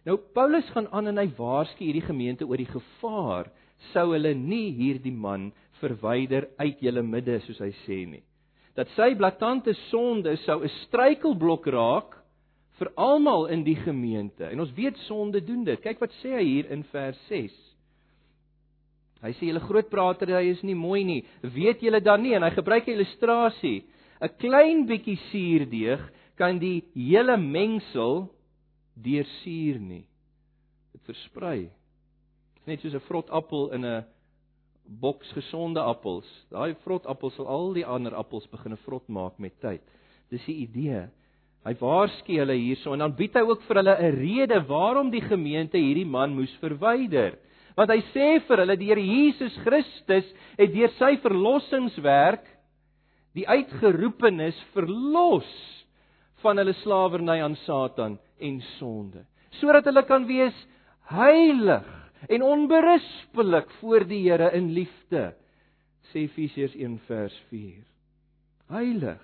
Nou 0.04 0.18
Paulus 0.36 0.68
gaan 0.74 0.88
aan 0.92 1.12
en 1.12 1.20
hy 1.22 1.28
waarsku 1.38 1.84
hierdie 1.86 2.04
gemeente 2.04 2.46
oor 2.46 2.60
die 2.60 2.68
gevaar 2.68 3.48
sou 3.92 4.10
hulle 4.12 4.34
nie 4.36 4.72
hierdie 4.76 5.14
man 5.14 5.50
verwyder 5.80 6.48
uit 6.60 6.82
julle 6.84 7.02
midde 7.06 7.38
soos 7.44 7.62
hy 7.62 7.70
sê 7.84 8.02
nie. 8.08 8.22
Dat 8.74 8.90
sy 8.96 9.14
blaatante 9.16 9.74
sonde 9.88 10.36
sou 10.44 10.62
'n 10.62 10.72
struikelblok 10.84 11.66
raak 11.66 12.18
vir 12.78 12.90
almal 12.96 13.46
in 13.46 13.62
die 13.64 13.78
gemeente. 13.78 14.44
En 14.44 14.60
ons 14.60 14.72
weet 14.74 14.96
sonde 15.06 15.40
doen 15.40 15.64
dit. 15.64 15.80
Kyk 15.80 16.00
wat 16.00 16.12
sê 16.22 16.34
hy 16.34 16.44
hier 16.44 16.70
in 16.70 16.82
vers 16.90 17.18
6. 17.28 17.52
Hy 19.24 19.32
sê 19.38 19.48
julle 19.48 19.62
groot 19.64 19.88
prater, 19.88 20.34
hy 20.36 20.50
is 20.52 20.62
nie 20.62 20.76
mooi 20.76 21.00
nie. 21.04 21.22
Weet 21.40 21.80
julle 21.80 22.02
dan 22.04 22.20
nie 22.22 22.34
en 22.36 22.44
hy 22.44 22.50
gebruik 22.52 22.88
'n 22.88 22.96
illustrasie. 22.96 23.84
'n 24.20 24.28
Klein 24.38 24.84
bietjie 24.86 25.16
suurdeeg 25.30 26.00
kan 26.36 26.58
die 26.58 26.84
hele 26.94 27.36
mengsel 27.36 28.28
deursuur 28.94 29.80
nie. 29.80 30.04
Dit 30.92 31.02
versprei. 31.08 31.70
Net 32.66 32.80
soos 32.80 32.94
'n 32.94 33.06
vrot 33.08 33.30
appel 33.30 33.72
in 33.72 33.84
'n 33.84 34.04
boks 35.00 35.32
gesonde 35.32 35.80
appels. 35.80 36.28
Daai 36.50 36.74
vrot 36.84 37.06
appels 37.06 37.34
sal 37.34 37.48
al 37.48 37.72
die 37.72 37.86
ander 37.86 38.14
appels 38.14 38.46
begine 38.52 38.76
vrot 38.84 39.08
maak 39.08 39.38
met 39.38 39.56
tyd. 39.60 39.82
Dis 40.30 40.44
die 40.44 40.66
idee. 40.66 41.08
Hy 41.64 41.72
waarsku 41.80 42.36
hulle 42.36 42.56
hierso 42.60 42.92
en 42.92 42.98
dan 42.98 43.14
bied 43.16 43.34
hy 43.34 43.40
ook 43.40 43.62
vir 43.62 43.76
hulle 43.80 43.96
'n 43.96 44.16
rede 44.20 44.60
waarom 44.68 45.10
die 45.10 45.24
gemeente 45.24 45.78
hierdie 45.78 46.04
man 46.04 46.34
moes 46.34 46.52
verwyder. 46.60 47.38
Want 47.74 47.90
hy 47.90 48.00
sê 48.12 48.28
vir 48.46 48.62
hulle 48.62 48.76
die 48.78 48.90
Here 48.92 49.02
Jesus 49.02 49.54
Christus 49.64 50.28
het 50.58 50.74
deur 50.74 50.92
sy 50.98 51.16
verlossingswerk 51.24 52.46
die 53.34 53.46
uitgeroepenes 53.50 54.58
verlos 54.76 55.48
van 56.44 56.60
hulle 56.60 56.76
slawerny 56.84 57.40
aan 57.42 57.56
Satan 57.64 58.18
en 58.38 58.60
sonde, 58.76 59.24
sodat 59.58 59.88
hulle 59.90 60.04
kan 60.06 60.28
wees 60.28 60.54
heilig 61.10 61.88
en 62.30 62.46
onberispelik 62.46 63.72
voor 63.80 64.06
die 64.06 64.22
Here 64.28 64.52
in 64.54 64.70
liefde 64.76 65.32
sê 66.12 66.28
Efesiërs 66.28 66.76
1 66.78 67.00
vers 67.08 67.34
4 67.50 67.82
heilig. 68.72 69.20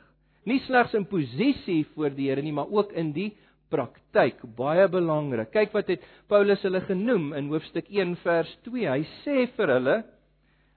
Nie 0.49 0.61
slegs 0.65 0.95
in 0.97 1.07
posisie 1.09 1.85
voor 1.95 2.13
die 2.17 2.31
Here 2.31 2.43
nie 2.43 2.55
maar 2.57 2.71
ook 2.73 2.93
in 2.99 3.13
die 3.17 3.31
praktyk 3.73 4.43
baie 4.59 4.87
belangrik 4.93 5.53
kyk 5.55 5.75
wat 5.77 5.91
het 5.93 6.07
Paulus 6.29 6.63
hulle 6.67 6.83
genoem 6.87 7.33
in 7.39 7.51
hoofstuk 7.53 7.91
1 7.91 8.17
vers 8.25 8.55
2 8.69 8.89
hy 8.91 9.03
sê 9.23 9.45
vir 9.57 9.75
hulle 9.79 9.99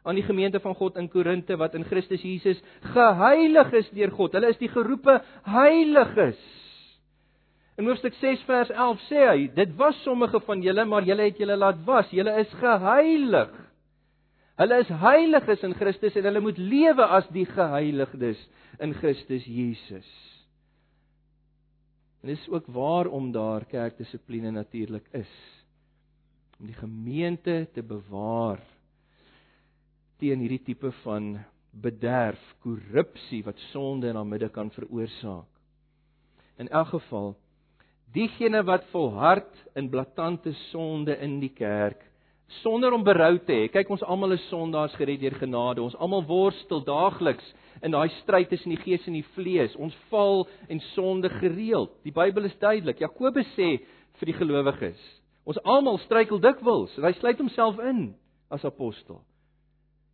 aan 0.03 0.19
die 0.19 0.25
gemeente 0.27 0.59
van 0.59 0.75
God 0.75 0.97
in 0.99 1.07
Korinte 1.09 1.57
wat 1.59 1.75
in 1.79 1.87
Christus 1.87 2.23
Jesus 2.23 2.59
geheilig 2.95 3.79
is 3.83 3.93
deur 3.95 4.11
God 4.17 4.35
hulle 4.37 4.51
is 4.53 4.61
die 4.61 4.71
geroepe 4.71 5.21
heiliges 5.47 6.41
In 7.73 7.87
hoofstuk 7.89 8.13
6 8.21 8.43
vers 8.45 8.69
11 8.69 8.99
sê 9.09 9.21
hy: 9.31 9.47
"Dit 9.55 9.71
was 9.77 9.97
sommige 10.03 10.39
van 10.45 10.61
julle, 10.61 10.85
maar 10.85 11.01
julle 11.03 11.25
het 11.25 11.37
julle 11.41 11.57
laat 11.57 11.79
was. 11.85 12.11
Julle 12.11 12.35
is 12.39 12.51
geheilig. 12.61 13.49
Hulle 14.61 14.77
is 14.83 14.91
heiliges 15.01 15.63
in 15.63 15.73
Christus 15.73 16.15
en 16.15 16.23
hulle 16.29 16.39
moet 16.39 16.57
lewe 16.57 17.05
as 17.05 17.25
die 17.33 17.45
geheiligdes 17.45 18.37
in 18.79 18.93
Christus 18.93 19.45
Jesus." 19.45 20.32
En 22.23 22.29
dis 22.31 22.49
ook 22.49 22.67
waarom 22.71 23.31
daar 23.35 23.65
kerkdissipline 23.67 24.51
natuurlik 24.51 25.07
is 25.11 25.31
om 26.59 26.69
die 26.69 26.77
gemeente 26.77 27.67
te 27.73 27.83
bewaar 27.83 28.61
teen 30.21 30.39
hierdie 30.39 30.61
tipe 30.63 30.91
van 31.01 31.33
bederf, 31.83 32.39
korrupsie 32.63 33.41
wat 33.43 33.59
sonde 33.73 34.07
in 34.07 34.15
haar 34.15 34.29
midde 34.29 34.47
kan 34.53 34.71
veroorsaak. 34.71 35.49
In 36.61 36.69
elk 36.69 36.93
geval 36.93 37.33
diegene 38.15 38.63
wat 38.63 38.87
volhard 38.93 39.51
in 39.75 39.89
blaatante 39.89 40.53
sonde 40.69 41.17
in 41.17 41.41
die 41.41 41.51
kerk 41.51 42.05
sonder 42.61 42.93
om 42.93 43.03
berou 43.03 43.35
te 43.43 43.51
hê. 43.51 43.67
Kyk 43.73 43.89
ons 43.89 44.03
almal 44.07 44.37
is 44.37 44.47
sondaars 44.47 44.95
gered 44.95 45.19
deur 45.19 45.35
genade. 45.41 45.81
Ons 45.83 45.97
almal 45.99 46.23
worstel 46.29 46.83
daagliks 46.85 47.51
in 47.83 47.91
daai 47.91 48.09
stryd 48.21 48.49
tussen 48.49 48.71
die 48.71 48.81
gees 48.81 49.03
en 49.07 49.17
die 49.17 49.25
vlees. 49.35 49.75
Ons 49.75 49.95
val 50.11 50.45
en 50.71 50.79
sonde 50.93 51.29
gereeld. 51.41 51.91
Die 52.07 52.15
Bybel 52.15 52.47
is 52.47 52.55
duidelik. 52.61 53.01
Jakobus 53.03 53.49
sê 53.57 53.75
vir 54.19 54.29
die 54.29 54.37
gelowiges, 54.37 54.99
ons 55.49 55.59
almal 55.67 55.97
struikel 56.05 56.39
dikwels. 56.39 56.93
Hy 57.01 57.11
sluit 57.17 57.41
homself 57.41 57.79
in 57.83 58.13
as 58.53 58.63
apostel. 58.65 59.23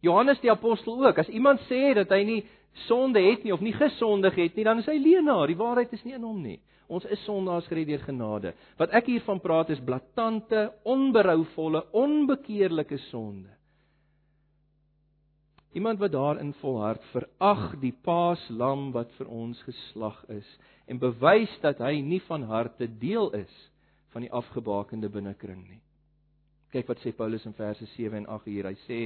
Johannes 0.01 0.39
die 0.41 0.51
apostel 0.51 0.97
ook. 1.03 1.19
As 1.19 1.29
iemand 1.29 1.61
sê 1.67 1.91
dat 1.97 2.11
hy 2.15 2.23
nie 2.23 2.39
sonde 2.87 3.21
het 3.21 3.43
nie 3.43 3.53
of 3.53 3.61
nie 3.61 3.75
gesondig 3.75 4.37
het 4.39 4.55
nie, 4.55 4.65
dan 4.65 4.79
is 4.79 4.87
hy 4.87 4.95
leienaar. 4.97 5.49
Die 5.51 5.59
waarheid 5.59 5.93
is 5.93 6.05
nie 6.07 6.15
in 6.15 6.25
hom 6.25 6.39
nie. 6.41 6.57
Ons 6.89 7.05
is 7.11 7.21
sondaars 7.27 7.67
gered 7.69 7.89
deur 7.91 8.01
genade. 8.01 8.55
Wat 8.79 8.95
ek 8.97 9.11
hiervan 9.11 9.41
praat 9.43 9.69
is 9.75 9.81
blaatante, 9.85 10.69
onberouvolle, 10.89 11.83
onbekeerlike 11.93 12.97
sonde. 13.09 13.58
Iemand 15.77 15.99
wat 15.99 16.11
daarin 16.11 16.53
volhard 16.53 17.03
verag 17.11 17.75
die 17.81 17.93
paaslam 17.93 18.89
wat 18.95 19.11
vir 19.19 19.27
ons 19.29 19.59
geslag 19.67 20.17
is 20.33 20.47
en 20.89 20.97
bewys 20.97 21.51
dat 21.61 21.77
hy 21.77 21.99
nie 22.01 22.21
van 22.25 22.47
harte 22.49 22.87
deel 23.01 23.29
is 23.37 23.51
van 24.09 24.25
die 24.25 24.31
afgebakende 24.33 25.11
binnekring 25.13 25.61
nie. 25.67 25.81
Kyk 26.73 26.89
wat 26.89 27.01
sê 27.01 27.13
Paulus 27.13 27.45
in 27.45 27.53
verse 27.57 27.85
7 27.95 28.17
en 28.17 28.25
8 28.29 28.49
hier. 28.49 28.69
Hy 28.69 28.77
sê 28.87 28.97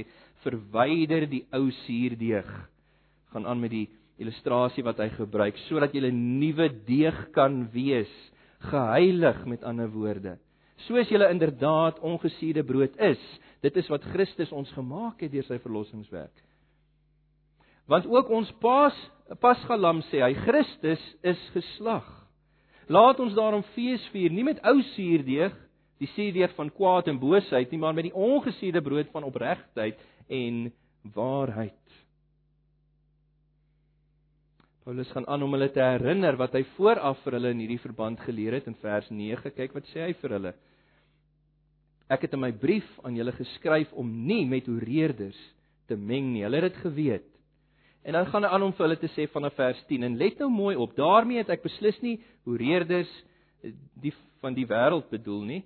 verwyder 0.44 1.26
die 1.28 1.42
ou 1.52 1.66
suurdeeg. 1.84 2.48
Gaan 3.32 3.48
aan 3.48 3.60
met 3.60 3.72
die 3.72 3.86
illustrasie 4.20 4.84
wat 4.86 5.00
hy 5.02 5.10
gebruik 5.18 5.58
sodat 5.66 5.92
jy 5.92 6.00
'n 6.08 6.40
nuwe 6.40 6.68
deeg 6.86 7.32
kan 7.32 7.68
wees, 7.72 8.12
geheilig 8.70 9.44
met 9.44 9.64
ander 9.64 9.90
woorde. 9.90 10.38
Soos 10.86 11.08
jy 11.08 11.20
inderdaad 11.28 12.00
ongesuurde 12.00 12.64
brood 12.64 12.96
is. 12.96 13.20
Dit 13.60 13.76
is 13.76 13.88
wat 13.88 14.02
Christus 14.02 14.52
ons 14.52 14.70
gemaak 14.72 15.20
het 15.20 15.32
deur 15.32 15.44
sy 15.44 15.58
verlossingswerk. 15.58 16.44
Want 17.90 18.06
ook 18.08 18.30
ons 18.32 18.52
Paas 18.62 18.96
Pasgalam 19.40 20.02
sê 20.10 20.20
hy 20.20 20.34
Christus 20.44 21.02
is 21.24 21.40
geslag. 21.54 22.04
Laat 22.92 23.20
ons 23.24 23.32
daarom 23.36 23.64
fees 23.72 24.02
vier 24.12 24.32
nie 24.32 24.44
met 24.44 24.60
ou 24.68 24.76
suurdeeg, 24.92 25.54
die 26.02 26.10
suurdeeg 26.12 26.52
van 26.58 26.68
kwaad 26.74 27.08
en 27.08 27.20
boosheid 27.22 27.72
nie, 27.72 27.80
maar 27.80 27.96
met 27.96 28.10
die 28.10 28.12
ongesuurde 28.12 28.82
brood 28.84 29.08
van 29.14 29.24
opregtheid 29.24 30.00
en 30.28 30.66
waarheid. 31.14 31.80
Paulus 34.84 35.08
gaan 35.16 35.24
aan 35.32 35.42
om 35.42 35.56
hulle 35.56 35.70
te 35.72 35.80
herinner 35.80 36.36
wat 36.36 36.52
hy 36.52 36.60
vooraf 36.76 37.22
vir 37.24 37.38
hulle 37.38 37.54
in 37.54 37.62
hierdie 37.64 37.80
verband 37.80 38.20
geleer 38.26 38.58
het 38.58 38.68
in 38.68 38.76
vers 38.82 39.08
9. 39.08 39.54
Kyk 39.56 39.72
wat 39.72 39.88
sê 39.94 40.04
hy 40.04 40.12
vir 40.20 40.36
hulle. 40.36 40.52
Ek 42.12 42.26
het 42.26 42.36
in 42.36 42.42
my 42.42 42.52
brief 42.52 42.90
aan 43.00 43.16
julle 43.16 43.32
geskryf 43.32 43.94
om 43.96 44.10
nie 44.28 44.42
met 44.44 44.68
hoereerders 44.68 45.38
te 45.88 45.96
meng 45.96 46.34
nie. 46.34 46.44
Hulle 46.44 46.60
het 46.60 46.68
dit 46.74 46.82
geweet. 46.84 47.30
En 48.04 48.12
dan 48.12 48.26
gaan 48.26 48.44
hy 48.44 48.50
aan 48.52 48.62
om 48.62 48.72
vir 48.76 48.84
hulle 48.84 49.00
te 49.00 49.08
sê 49.14 49.24
vanaf 49.32 49.54
vers 49.56 49.80
10 49.88 50.02
en 50.04 50.16
let 50.20 50.38
nou 50.38 50.50
mooi 50.52 50.76
op. 50.76 50.96
daarmee 50.96 51.40
het 51.40 51.48
ek 51.48 51.62
beslis 51.62 52.00
nie 52.02 52.18
hoereerders 52.44 53.10
die 54.00 54.12
van 54.44 54.54
die 54.54 54.66
wêreld 54.68 55.08
bedoel 55.08 55.42
nie 55.42 55.62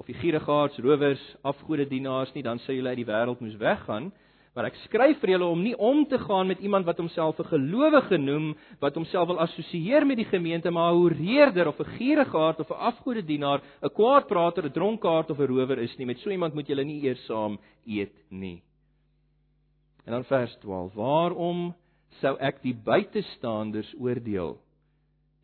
of 0.00 0.06
die 0.08 0.16
gierigaards, 0.16 0.78
rowers, 0.80 1.20
afgode 1.44 1.84
dienaars 1.86 2.32
nie, 2.34 2.42
dan 2.42 2.58
sou 2.64 2.74
julle 2.74 2.94
uit 2.94 3.02
die 3.02 3.06
wêreld 3.06 3.42
moes 3.44 3.58
weggaan. 3.60 4.08
Maar 4.56 4.70
ek 4.70 4.78
skryf 4.86 5.20
vir 5.20 5.34
julle 5.34 5.50
om 5.52 5.60
nie 5.64 5.74
om 5.76 6.02
te 6.08 6.18
gaan 6.20 6.48
met 6.48 6.60
iemand 6.64 6.88
wat 6.88 6.98
homself 7.00 7.38
'n 7.40 7.52
gelowige 7.52 8.18
noem, 8.18 8.54
wat 8.80 8.94
homself 8.94 9.28
wil 9.28 9.40
assosieer 9.40 10.06
met 10.06 10.16
die 10.16 10.28
gemeente, 10.28 10.70
maar 10.70 10.92
'n 10.92 10.96
hoereerder 10.96 11.68
of 11.68 11.80
'n 11.80 11.92
gierigaard 11.98 12.60
of 12.60 12.70
'n 12.70 12.82
afgodedienaar, 12.90 13.60
'n 13.82 13.92
kwaadprater, 13.92 14.64
'n 14.64 14.72
dronkaard 14.72 15.30
of 15.30 15.38
'n 15.38 15.46
rower 15.46 15.78
is 15.78 15.96
nie. 15.96 16.06
Met 16.06 16.18
so 16.18 16.30
iemand 16.30 16.54
moet 16.54 16.66
julle 16.66 16.84
nie 16.84 17.02
eers 17.02 17.24
saam 17.24 17.58
eet 17.86 18.16
nie. 18.28 18.62
En 20.04 20.12
dan 20.12 20.24
vers 20.24 20.56
12: 20.60 20.94
Waarom 20.94 21.74
sou 22.20 22.34
ek 22.40 22.60
die 22.62 22.74
buitestanders 22.74 23.94
oordeel? 23.98 24.56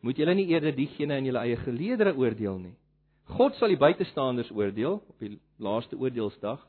Moet 0.05 0.19
julle 0.21 0.35
nie 0.35 0.49
eerder 0.53 0.75
diegene 0.75 1.17
in 1.19 1.27
julle 1.29 1.41
eie 1.43 1.57
geleedere 1.59 2.13
oordeel 2.15 2.59
nie? 2.61 2.75
God 3.29 3.57
sal 3.59 3.69
die 3.69 3.79
buitestanders 3.79 4.49
oordeel 4.51 4.99
op 4.99 5.17
die 5.21 5.35
laaste 5.61 5.97
oordeelsdag, 5.99 6.61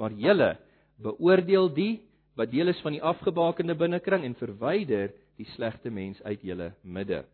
maar 0.00 0.14
julle 0.16 0.56
beoordeel 1.00 1.68
die 1.74 1.92
wat 2.38 2.50
deel 2.50 2.72
is 2.72 2.80
van 2.84 2.94
die 2.96 3.02
afgebakende 3.04 3.76
binnekring 3.76 4.24
en 4.24 4.38
verwyder 4.38 5.10
die 5.40 5.48
slegte 5.54 5.90
mens 5.92 6.20
uit 6.22 6.42
julle 6.44 6.72
midde. 6.82 7.24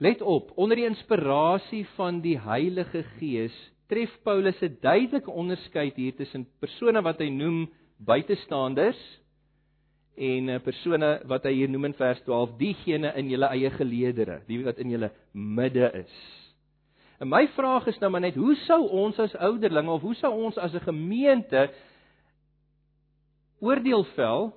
Let 0.00 0.22
op, 0.24 0.52
onder 0.56 0.78
die 0.80 0.88
inspirasie 0.88 1.84
van 1.96 2.22
die 2.24 2.38
Heilige 2.40 3.02
Gees 3.18 3.56
tref 3.90 4.12
Paulus 4.24 4.60
'n 4.62 4.78
duidelike 4.80 5.30
onderskeid 5.30 5.96
hier 5.96 6.14
tussen 6.16 6.46
persone 6.60 7.02
wat 7.02 7.18
hy 7.20 7.28
noem 7.28 7.68
buitestanders 7.98 9.00
en 10.16 10.50
'n 10.50 10.60
persone 10.60 11.20
wat 11.24 11.44
hy 11.44 11.52
hier 11.52 11.68
noem 11.68 11.84
in 11.84 11.94
vers 11.94 12.20
12 12.22 12.56
diegene 12.58 13.12
in 13.16 13.28
julle 13.30 13.46
eie 13.46 13.70
geleedere, 13.70 14.40
die 14.46 14.64
wat 14.64 14.78
in 14.78 14.90
julle 14.90 15.10
midde 15.32 15.90
is. 15.94 16.14
En 17.20 17.28
my 17.28 17.46
vraag 17.48 17.86
is 17.86 17.98
nou 18.00 18.10
maar 18.10 18.20
net 18.20 18.34
hoe 18.34 18.54
sou 18.64 18.88
ons 18.88 19.18
as 19.18 19.36
ouderlinge 19.36 19.90
of 19.90 20.02
hoe 20.02 20.14
sou 20.14 20.32
ons 20.32 20.58
as 20.58 20.74
'n 20.74 20.80
gemeente 20.80 21.70
oordeel 23.60 24.04
vel 24.16 24.52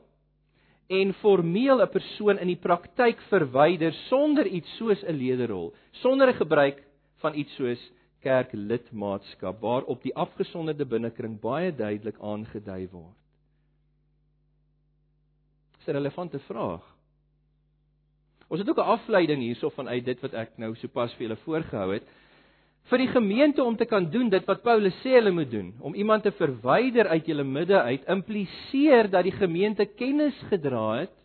en 0.88 1.14
formeel 1.14 1.82
'n 1.82 1.90
persoon 1.90 2.40
in 2.40 2.48
die 2.48 2.62
praktyk 2.68 3.20
verwyder 3.30 3.94
sonder 4.10 4.48
iets 4.48 4.78
soos 4.78 5.04
'n 5.04 5.16
lederrol, 5.16 5.74
sonder 5.92 6.28
'n 6.28 6.40
gebruik 6.40 6.84
van 7.22 7.36
iets 7.36 7.56
soos 7.56 7.92
kerklidmaatskap 8.22 9.60
waarop 9.62 10.02
die 10.04 10.16
afgesonderde 10.16 10.86
binnekring 10.86 11.40
baie 11.42 11.72
duidelik 11.76 12.20
aangedui 12.20 12.88
word. 12.92 13.23
Dis 15.84 15.92
'n 15.92 15.98
relevante 15.98 16.40
vraag. 16.40 16.84
Ons 18.48 18.60
het 18.60 18.70
ook 18.70 18.78
'n 18.78 18.92
afleiding 18.96 19.42
hierso 19.42 19.70
vanuit 19.70 20.06
dit 20.06 20.20
wat 20.22 20.34
ek 20.34 20.58
nou 20.58 20.76
sopas 20.76 21.14
vir 21.14 21.28
julle 21.28 21.36
voorgehou 21.44 21.94
het 21.94 22.04
vir 22.90 22.98
die 22.98 23.08
gemeente 23.08 23.64
om 23.64 23.76
te 23.76 23.86
kan 23.86 24.10
doen 24.12 24.30
dit 24.30 24.46
wat 24.46 24.64
Paulus 24.64 24.96
sê 25.04 25.16
hulle 25.16 25.32
moet 25.32 25.52
doen, 25.52 25.74
om 25.80 25.94
iemand 25.94 26.24
te 26.24 26.32
verwyder 26.32 27.08
uit 27.08 27.26
julle 27.26 27.44
midde 27.44 27.82
uit, 27.82 28.04
impliseer 28.08 29.10
dat 29.10 29.24
die 29.24 29.36
gemeente 29.36 29.86
kennis 29.86 30.36
gedra 30.52 31.00
het 31.00 31.16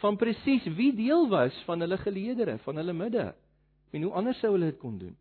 van 0.00 0.16
presies 0.16 0.64
wie 0.76 0.92
deel 0.96 1.28
was 1.28 1.62
van 1.64 1.80
hulle 1.80 1.96
geleedere, 1.96 2.58
van 2.58 2.76
hulle 2.76 2.92
midde. 2.92 3.34
En 3.92 4.02
hoe 4.02 4.12
anders 4.12 4.40
sou 4.40 4.52
hulle 4.52 4.72
dit 4.72 4.78
kon 4.78 4.98
doen? 4.98 5.16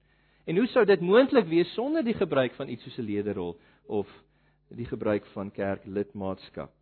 En 0.45 0.57
hoe 0.57 0.67
sou 0.67 0.85
dit 0.85 1.01
moontlik 1.01 1.47
wees 1.47 1.73
sonder 1.73 2.03
die 2.03 2.13
gebruik 2.13 2.53
van 2.53 2.69
iets 2.69 2.83
soos 2.83 2.97
'n 2.97 3.07
lederrol 3.07 3.57
of 3.87 4.07
die 4.69 4.85
gebruik 4.85 5.25
van 5.25 5.51
kerklidmaatskap? 5.51 6.74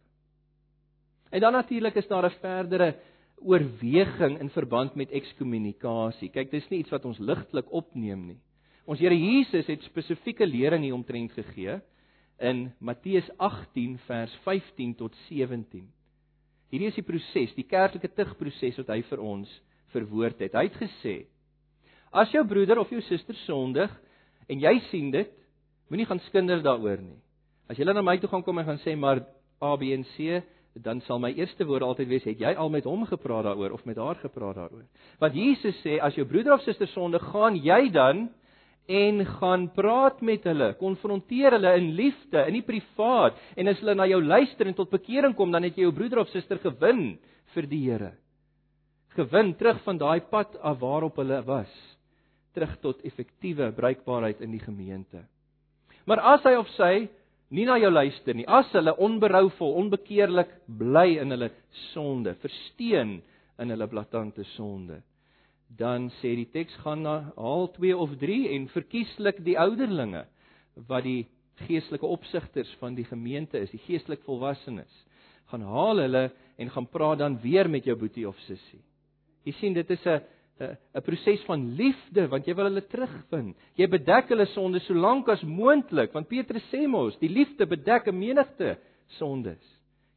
En 1.34 1.41
dan 1.41 1.56
natuurlik 1.58 1.96
is 1.98 2.08
daar 2.08 2.26
'n 2.30 2.39
verdere 2.39 2.96
oorweging 3.41 4.39
in 4.39 4.50
verband 4.50 4.96
met 4.96 5.12
ekskommunikasie. 5.12 6.30
Kyk, 6.30 6.52
dis 6.52 6.69
nie 6.69 6.80
iets 6.80 6.89
wat 6.89 7.06
ons 7.06 7.17
ligtelik 7.17 7.72
opneem 7.72 8.26
nie. 8.26 8.39
Ons 8.86 9.00
Here 9.00 9.17
Jesus 9.17 9.67
het 9.67 9.82
spesifieke 9.82 10.46
lering 10.46 10.84
hier 10.84 10.93
omtrent 10.93 11.32
gegee 11.32 11.82
in 12.39 12.72
Matteus 12.80 13.30
18 13.38 13.98
vers 14.06 14.36
15 14.43 14.96
tot 14.96 15.15
17. 15.30 15.88
Hierdie 16.69 16.88
is 16.88 16.96
die 16.96 17.06
proses, 17.06 17.56
die 17.56 17.67
kerklike 17.67 18.10
tugproses 18.13 18.78
wat 18.78 18.88
hy 18.88 19.02
vir 19.02 19.19
ons 19.19 19.62
verwoord 19.93 20.39
het. 20.39 20.54
Hy 20.54 20.63
het 20.63 20.80
gesê: 20.82 21.26
As 22.12 22.32
jou 22.32 22.46
broeder 22.48 22.80
of 22.80 22.89
jou 22.89 23.02
suster 23.02 23.36
sondig 23.36 24.02
en 24.48 24.60
jy 24.60 24.80
sien 24.91 25.12
dit, 25.12 25.30
moenie 25.89 26.06
gaan 26.06 26.19
skinder 26.19 26.62
daaroor 26.62 27.02
nie. 27.02 27.19
As 27.69 27.78
jy 27.78 27.86
na 27.86 28.02
my 28.02 28.17
toe 28.17 28.30
gaan 28.30 28.43
kom 28.43 28.60
en 28.60 28.65
gaan 28.65 28.82
sê 28.86 28.96
maar 28.96 29.26
A 29.62 29.76
B 29.78 29.93
en 29.93 30.04
C, 30.15 30.43
dan 30.74 31.02
sal 31.06 31.20
my 31.22 31.30
eerste 31.38 31.66
woord 31.70 31.86
altyd 31.86 32.10
wees: 32.10 32.24
Het 32.26 32.40
jy 32.42 32.54
al 32.58 32.70
met 32.74 32.88
hom 32.90 33.06
gepraat 33.06 33.46
daaroor 33.46 33.76
of 33.76 33.84
met 33.86 33.98
haar 33.98 34.18
gepraat 34.22 34.56
daaroor? 34.58 34.86
Want 35.22 35.36
Jesus 35.38 35.78
sê 35.86 36.00
as 36.02 36.16
jou 36.18 36.26
broeder 36.26 36.56
of 36.56 36.64
suster 36.66 36.90
sondig, 36.90 37.22
gaan 37.34 37.56
jy 37.56 37.92
dan 37.94 38.30
en 38.90 39.26
gaan 39.40 39.70
praat 39.72 40.20
met 40.22 40.44
hulle, 40.44 40.74
konfronteer 40.76 41.56
hulle 41.56 41.76
in 41.80 41.94
liefde, 41.96 42.42
in 42.50 42.58
die 42.58 42.66
privaat 42.66 43.38
en 43.56 43.72
as 43.72 43.80
hulle 43.80 43.96
na 43.96 44.08
jou 44.10 44.20
luister 44.20 44.68
en 44.68 44.76
tot 44.76 44.92
bekering 44.92 45.36
kom, 45.38 45.54
dan 45.54 45.64
het 45.64 45.78
jy 45.78 45.86
jou 45.86 45.94
broeder 45.96 46.24
of 46.26 46.32
suster 46.34 46.60
gewin 46.60 47.14
vir 47.54 47.70
die 47.70 47.84
Here. 47.86 48.12
Gewin 49.16 49.54
terug 49.56 49.80
van 49.86 50.02
daai 50.02 50.26
pad 50.28 50.58
af 50.60 50.82
waarop 50.82 51.22
hulle 51.22 51.40
was, 51.48 51.72
terug 52.58 52.76
tot 52.82 53.06
effektiewe 53.06 53.70
bruikbaarheid 53.78 54.42
in 54.42 54.52
die 54.52 54.64
gemeente. 54.64 55.22
Maar 56.10 56.20
as 56.34 56.44
hy 56.44 56.58
of 56.60 56.68
sy 56.76 56.94
nie 57.54 57.66
na 57.70 57.78
jou 57.78 57.92
luister 57.92 58.36
nie, 58.36 58.48
as 58.50 58.70
hulle 58.74 58.96
onberouvol, 58.98 59.76
onbekeerlik 59.84 60.52
bly 60.80 61.20
in 61.22 61.34
hulle 61.36 61.52
sonde, 61.92 62.34
versteen 62.42 63.20
in 63.62 63.74
hulle 63.74 63.88
blaatante 63.92 64.46
sonde, 64.56 65.02
dan 65.78 66.10
sê 66.20 66.34
die 66.38 66.50
teks 66.54 66.76
gaan 66.84 67.06
na 67.06 67.16
haal 67.38 67.70
2 67.78 67.94
of 67.98 68.13
3 68.22 68.39
en 68.56 68.68
verkieslik 68.74 69.42
die 69.46 69.58
ouderlinge 69.62 70.26
wat 70.89 71.06
die 71.06 71.24
geestelike 71.68 72.10
opsigters 72.10 72.70
van 72.82 72.98
die 72.98 73.06
gemeente 73.06 73.62
is, 73.62 73.72
die 73.74 73.82
geestelik 73.86 74.24
volwassenes. 74.26 74.94
Gaan 75.52 75.66
haal 75.70 76.02
hulle 76.02 76.24
en 76.58 76.72
gaan 76.74 76.89
praat 76.89 77.22
dan 77.22 77.38
weer 77.42 77.70
met 77.70 77.86
jou 77.86 77.96
boetie 78.00 78.26
of 78.28 78.38
sussie. 78.48 78.82
Jy 79.46 79.54
sien 79.60 79.74
dit 79.74 79.89
is 79.92 80.06
'n 80.06 80.22
'n 80.63 80.78
'n 80.97 81.02
proses 81.02 81.43
van 81.45 81.76
liefde 81.76 82.28
want 82.28 82.47
jy 82.47 82.56
wil 82.56 82.69
hulle 82.69 82.88
terugvind. 82.88 83.56
Jy 83.76 83.88
bedek 83.88 84.30
hulle 84.30 84.45
sonde 84.54 84.80
so 84.80 84.93
lank 84.93 85.30
as 85.30 85.43
moontlik 85.43 86.13
want 86.13 86.28
Petrus 86.28 86.63
sê 86.71 86.88
mos, 86.88 87.17
die 87.19 87.30
liefde 87.30 87.65
bedek 87.65 88.08
'n 88.08 88.17
menigte 88.17 88.78
sondes. 89.19 89.63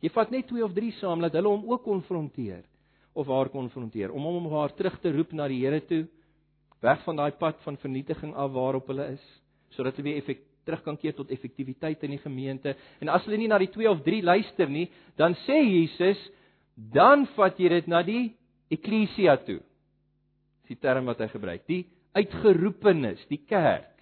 Jy 0.03 0.11
vat 0.11 0.31
net 0.31 0.47
2 0.47 0.65
of 0.65 0.73
3 0.73 0.93
saam 1.01 1.21
dat 1.21 1.33
hulle 1.33 1.49
hom 1.49 1.65
ook 1.71 1.83
konfronteer 1.83 2.65
of 3.15 3.27
haar 3.27 3.49
konfronteer 3.49 4.13
om 4.13 4.23
hom 4.23 4.47
of 4.47 4.53
haar 4.53 4.75
terug 4.75 5.01
te 5.01 5.13
roep 5.13 5.33
na 5.33 5.49
die 5.49 5.65
Here 5.65 5.81
toe 5.81 6.07
weg 6.81 7.03
van 7.05 7.17
daai 7.17 7.33
pad 7.33 7.57
van 7.65 7.77
vernietiging 7.77 8.35
af 8.35 8.53
waarop 8.53 8.87
hulle 8.87 9.13
is 9.13 9.25
sodat 9.71 9.97
hulle 9.97 10.11
weer 10.11 10.21
effek 10.21 10.41
terug 10.67 10.83
kan 10.83 10.97
keer 10.97 11.15
tot 11.15 11.31
effektiwiteit 11.31 12.03
in 12.03 12.11
die 12.11 12.23
gemeente 12.23 12.77
en 13.01 13.09
as 13.09 13.25
hulle 13.25 13.39
nie 13.39 13.49
na 13.49 13.59
die 13.59 13.73
2 13.73 13.89
of 13.91 14.03
3 14.05 14.23
luister 14.23 14.69
nie 14.69 14.91
dan 15.17 15.35
sê 15.47 15.63
Jesus 15.65 16.21
dan 16.77 17.25
vat 17.37 17.59
jy 17.59 17.69
dit 17.73 17.89
na 17.89 18.03
die 18.05 18.37
eklesia 18.71 19.37
toe. 19.47 19.61
Dis 20.67 20.75
die 20.75 20.83
term 20.83 21.07
wat 21.07 21.21
hy 21.23 21.29
gebruik, 21.31 21.63
die 21.71 21.85
uitgeroepenes, 22.19 23.21
die 23.31 23.39
kerk. 23.47 23.93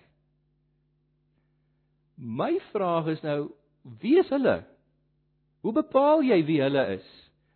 My 2.17 2.55
vraag 2.71 3.11
is 3.13 3.21
nou, 3.25 3.51
wie 4.01 4.17
is 4.23 4.31
hulle? 4.33 4.63
Hoe 5.61 5.75
bepaal 5.77 6.25
jy 6.25 6.39
wie 6.49 6.63
hulle 6.63 6.87
is? 6.95 7.05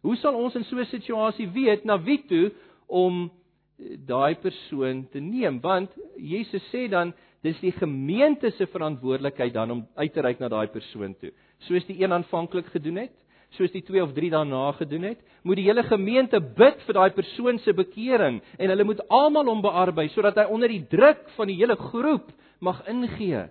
Hoe 0.04 0.16
sal 0.20 0.36
ons 0.36 0.56
in 0.60 0.64
so 0.68 0.76
'n 0.76 0.84
situasie 0.84 1.48
weet 1.48 1.84
na 1.84 1.96
wie 1.96 2.18
toe 2.28 2.52
om 2.86 3.30
daai 3.78 4.34
persoon 4.34 5.08
te 5.08 5.20
neem? 5.20 5.60
Want 5.60 5.90
Jesus 6.16 6.62
sê 6.70 6.88
dan 6.90 7.14
dis 7.42 7.58
die 7.60 7.72
gemeente 7.72 8.50
se 8.50 8.66
verantwoordelikheid 8.66 9.54
dan 9.54 9.70
om 9.70 9.86
uit 9.96 10.12
te 10.12 10.20
reik 10.20 10.38
na 10.38 10.48
daai 10.48 10.68
persoon 10.68 11.14
toe. 11.14 11.32
Soos 11.58 11.86
die 11.86 12.02
een 12.02 12.12
aanvanklik 12.12 12.66
gedoen 12.66 12.96
het, 12.96 13.16
soos 13.56 13.72
die 13.72 13.82
2 13.82 14.02
of 14.02 14.12
3 14.16 14.30
daarna 14.30 14.72
gedoen 14.76 15.08
het, 15.10 15.20
moet 15.42 15.56
die 15.56 15.66
hele 15.68 15.82
gemeente 15.88 16.40
bid 16.40 16.82
vir 16.86 16.98
daai 16.98 17.10
persoon 17.16 17.58
se 17.64 17.72
bekering 17.72 18.40
en 18.58 18.72
hulle 18.72 18.84
moet 18.84 19.00
almal 19.08 19.48
hom 19.48 19.62
bearbei 19.64 20.08
sodat 20.12 20.36
hy 20.36 20.48
onder 20.52 20.68
die 20.68 20.84
druk 20.90 21.24
van 21.36 21.48
die 21.48 21.56
hele 21.56 21.76
groep 21.88 22.28
mag 22.60 22.82
ingee 22.90 23.46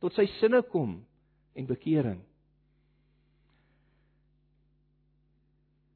tot 0.00 0.14
sy 0.16 0.26
sinne 0.38 0.62
kom 0.72 0.98
en 1.54 1.66
bekering. 1.68 2.20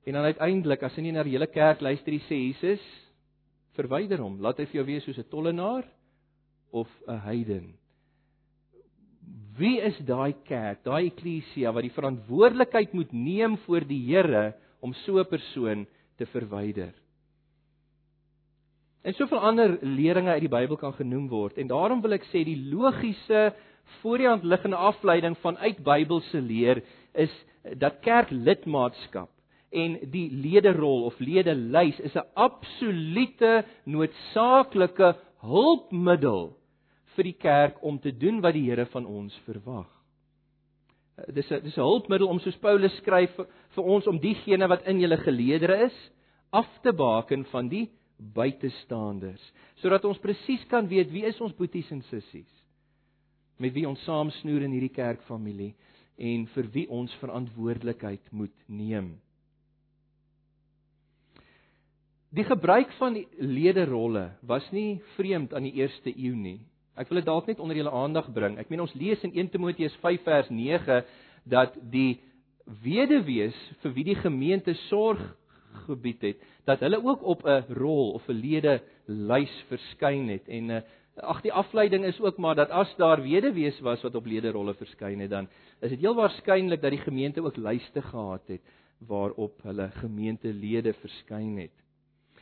En 0.08 0.16
dan 0.16 0.24
uiteindelik 0.30 0.82
as 0.86 0.94
hy 0.96 1.04
nie 1.04 1.12
na 1.12 1.24
die 1.26 1.34
hele 1.36 1.50
kerk 1.52 1.82
luister 1.84 2.14
nie, 2.14 2.22
sê 2.24 2.38
Jesus, 2.40 2.84
verwyder 3.76 4.22
hom, 4.24 4.38
laat 4.40 4.60
hy 4.60 4.64
vir 4.70 4.80
jou 4.80 4.86
wees 4.88 5.04
soos 5.04 5.18
'n 5.20 5.28
tollenaar 5.28 5.84
of 6.72 6.88
'n 7.06 7.20
heiden. 7.28 7.66
Wie 9.58 9.80
is 9.82 9.96
daai 10.06 10.36
kerk, 10.46 10.84
daai 10.86 11.08
eklesia 11.08 11.72
wat 11.74 11.82
die 11.82 11.94
verantwoordelikheid 11.94 12.92
moet 12.94 13.12
neem 13.12 13.56
voor 13.64 13.82
die 13.88 14.00
Here 14.06 14.54
om 14.80 14.94
so 15.04 15.18
'n 15.18 15.26
persoon 15.26 15.86
te 16.16 16.26
verwyder? 16.26 16.94
En 19.02 19.14
soveel 19.14 19.38
ander 19.38 19.78
leringe 19.82 20.30
uit 20.30 20.40
die 20.40 20.52
Bybel 20.52 20.76
kan 20.76 20.92
genoem 20.92 21.28
word 21.28 21.58
en 21.58 21.66
daarom 21.66 22.00
wil 22.02 22.12
ek 22.12 22.26
sê 22.30 22.44
die 22.44 22.70
logiese 22.70 23.54
voor 24.00 24.18
die 24.18 24.28
hand 24.28 24.44
liggende 24.44 24.76
afleiding 24.76 25.36
vanuit 25.42 25.82
Bybelse 25.84 26.40
leer 26.40 26.82
is 27.14 27.32
dat 27.78 28.00
kerklidmaatskap 28.00 29.30
en 29.70 29.98
die 30.10 30.28
lederol 30.30 31.04
of 31.04 31.18
ledelys 31.18 31.98
is 32.00 32.14
'n 32.16 32.26
absolute 32.34 33.64
noodsaaklike 33.84 35.14
hulpmiddel 35.40 36.52
vir 37.18 37.26
die 37.32 37.38
kerk 37.38 37.80
om 37.82 37.98
te 37.98 38.12
doen 38.14 38.38
wat 38.44 38.54
die 38.54 38.68
Here 38.68 38.86
van 38.92 39.06
ons 39.06 39.34
verwag. 39.46 39.88
Eh, 41.18 41.32
dis 41.34 41.50
'n 41.50 41.62
dis 41.62 41.76
'n 41.76 41.82
hulpmiddel 41.82 42.28
om 42.28 42.38
soos 42.38 42.56
Paulus 42.56 42.94
skryf 42.98 43.34
vir, 43.34 43.46
vir 43.74 43.84
ons 43.84 44.06
om 44.06 44.18
diegene 44.18 44.68
wat 44.68 44.86
in 44.86 45.00
julle 45.00 45.16
geleedere 45.16 45.84
is 45.86 46.10
af 46.52 46.68
te 46.82 46.92
baken 46.92 47.44
van 47.50 47.68
die 47.68 47.90
buitestanders, 48.18 49.52
sodat 49.76 50.04
ons 50.04 50.18
presies 50.18 50.64
kan 50.70 50.88
weet 50.88 51.10
wie 51.10 51.24
is 51.24 51.40
ons 51.40 51.54
boeties 51.54 51.90
en 51.90 52.02
sissies 52.02 52.54
met 53.58 53.74
wie 53.74 53.86
ons 53.88 54.02
saamsnoer 54.06 54.62
in 54.62 54.72
hierdie 54.72 54.94
kerkfamilie 54.94 55.74
en 56.16 56.46
vir 56.54 56.66
wie 56.74 56.86
ons 56.88 57.14
verantwoordelikheid 57.14 58.32
moet 58.32 58.54
neem. 58.66 59.18
Die 62.30 62.44
gebruik 62.44 62.92
van 62.98 63.14
die 63.14 63.26
lederolle 63.40 64.36
was 64.46 64.66
nie 64.70 65.00
vreemd 65.16 65.54
aan 65.54 65.64
die 65.64 65.78
eerste 65.80 66.12
eeu 66.12 66.36
nie. 66.36 66.60
Ek 66.98 67.08
wil 67.08 67.20
dit 67.20 67.28
dalk 67.28 67.46
net 67.46 67.60
onder 67.62 67.76
julle 67.78 67.94
aandag 67.94 68.32
bring. 68.34 68.58
Ek 68.58 68.70
meen 68.70 68.82
ons 68.82 68.94
lees 68.98 69.22
in 69.22 69.32
1 69.32 69.52
Timoteus 69.54 69.94
5 70.02 70.24
vers 70.26 70.50
9 70.50 71.02
dat 71.48 71.76
die 71.92 72.20
weduwees 72.82 73.56
vir 73.82 73.94
wie 73.96 74.04
die 74.10 74.18
gemeente 74.18 74.74
sorg 74.88 75.20
gebied 75.86 76.24
het, 76.24 76.40
dat 76.66 76.82
hulle 76.84 76.98
ook 77.04 77.22
op 77.22 77.44
'n 77.46 77.64
rol 77.78 78.12
of 78.18 78.28
'n 78.28 78.40
ledelys 78.40 79.54
verskyn 79.68 80.28
het 80.28 80.48
en 80.48 80.70
eh, 80.70 80.82
ag 81.22 81.40
die 81.42 81.52
afleiding 81.52 82.04
is 82.04 82.20
ook 82.20 82.38
maar 82.38 82.54
dat 82.54 82.70
as 82.70 82.94
daar 82.96 83.22
weduwees 83.22 83.80
was 83.80 84.02
wat 84.02 84.14
op 84.14 84.26
lederolle 84.26 84.74
verskyn 84.74 85.20
het 85.20 85.30
dan 85.30 85.48
is 85.80 85.90
dit 85.90 86.00
heel 86.00 86.14
waarskynlik 86.14 86.82
dat 86.82 86.90
die 86.90 87.04
gemeente 87.04 87.42
ook 87.42 87.56
lyste 87.56 88.02
gehad 88.02 88.42
het 88.46 88.62
waarop 88.98 89.62
hulle 89.62 89.90
gemeentelede 89.90 90.92
verskyn 90.92 91.58
het. 91.58 91.74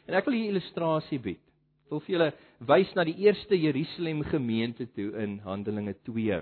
En 0.06 0.14
ek 0.14 0.24
wil 0.24 0.34
hier 0.34 0.44
'n 0.44 0.54
illustrasie 0.54 1.18
bied. 1.18 1.45
Ek 1.86 1.92
wil 1.94 2.00
vir 2.02 2.14
julle 2.16 2.32
wys 2.66 2.88
na 2.98 3.04
die 3.06 3.20
eerste 3.22 3.54
Jerusalem 3.54 4.24
gemeente 4.26 4.88
toe 4.90 5.12
in 5.22 5.36
Handelinge 5.44 5.92
2. 6.08 6.40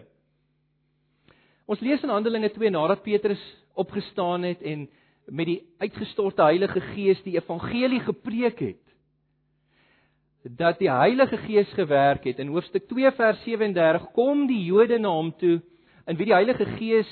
Ons 1.69 1.83
lees 1.85 2.01
in 2.01 2.09
Handelinge 2.09 2.49
2 2.55 2.71
nadat 2.73 3.03
Petrus 3.05 3.43
opgestaan 3.77 4.47
het 4.49 4.63
en 4.65 4.87
met 5.29 5.51
die 5.51 5.59
uitgestorte 5.85 6.47
Heilige 6.49 6.81
Gees 6.95 7.21
die 7.27 7.37
evangelie 7.37 8.01
gepreek 8.07 8.63
het 8.65 8.81
dat 10.57 10.81
die 10.81 10.89
Heilige 10.89 11.37
Gees 11.45 11.69
gewerk 11.77 12.25
het 12.25 12.41
in 12.41 12.55
hoofstuk 12.57 12.89
2 12.89 13.13
vers 13.13 13.45
37 13.45 14.09
kom 14.17 14.47
die 14.49 14.63
Jode 14.65 14.97
na 14.97 15.13
hom 15.13 15.29
toe 15.37 15.59
in 16.09 16.17
wie 16.17 16.31
die 16.31 16.39
Heilige 16.39 16.71
Gees 16.79 17.11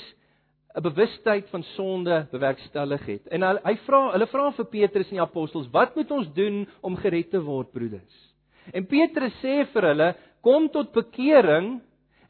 'n 0.75 0.83
bewustheid 0.83 1.49
van 1.49 1.63
sonde 1.63 2.27
bewerkstellig 2.31 3.07
het. 3.07 3.27
En 3.29 3.43
hy, 3.43 3.57
hy 3.63 3.75
vra, 3.85 4.01
hulle 4.13 4.27
vra 4.27 4.51
vir 4.57 4.69
Petrus 4.73 5.11
en 5.11 5.19
die 5.19 5.25
apostels, 5.25 5.71
"Wat 5.71 5.97
moet 5.97 6.11
ons 6.11 6.33
doen 6.33 6.67
om 6.81 6.97
gered 6.97 7.31
te 7.31 7.41
word, 7.43 7.73
broeders?" 7.73 8.35
En 8.73 8.87
Petrus 8.87 9.35
sê 9.43 9.67
vir 9.73 9.83
hulle, 9.83 10.15
"Kom 10.41 10.69
tot 10.69 10.93
bekering 10.93 11.81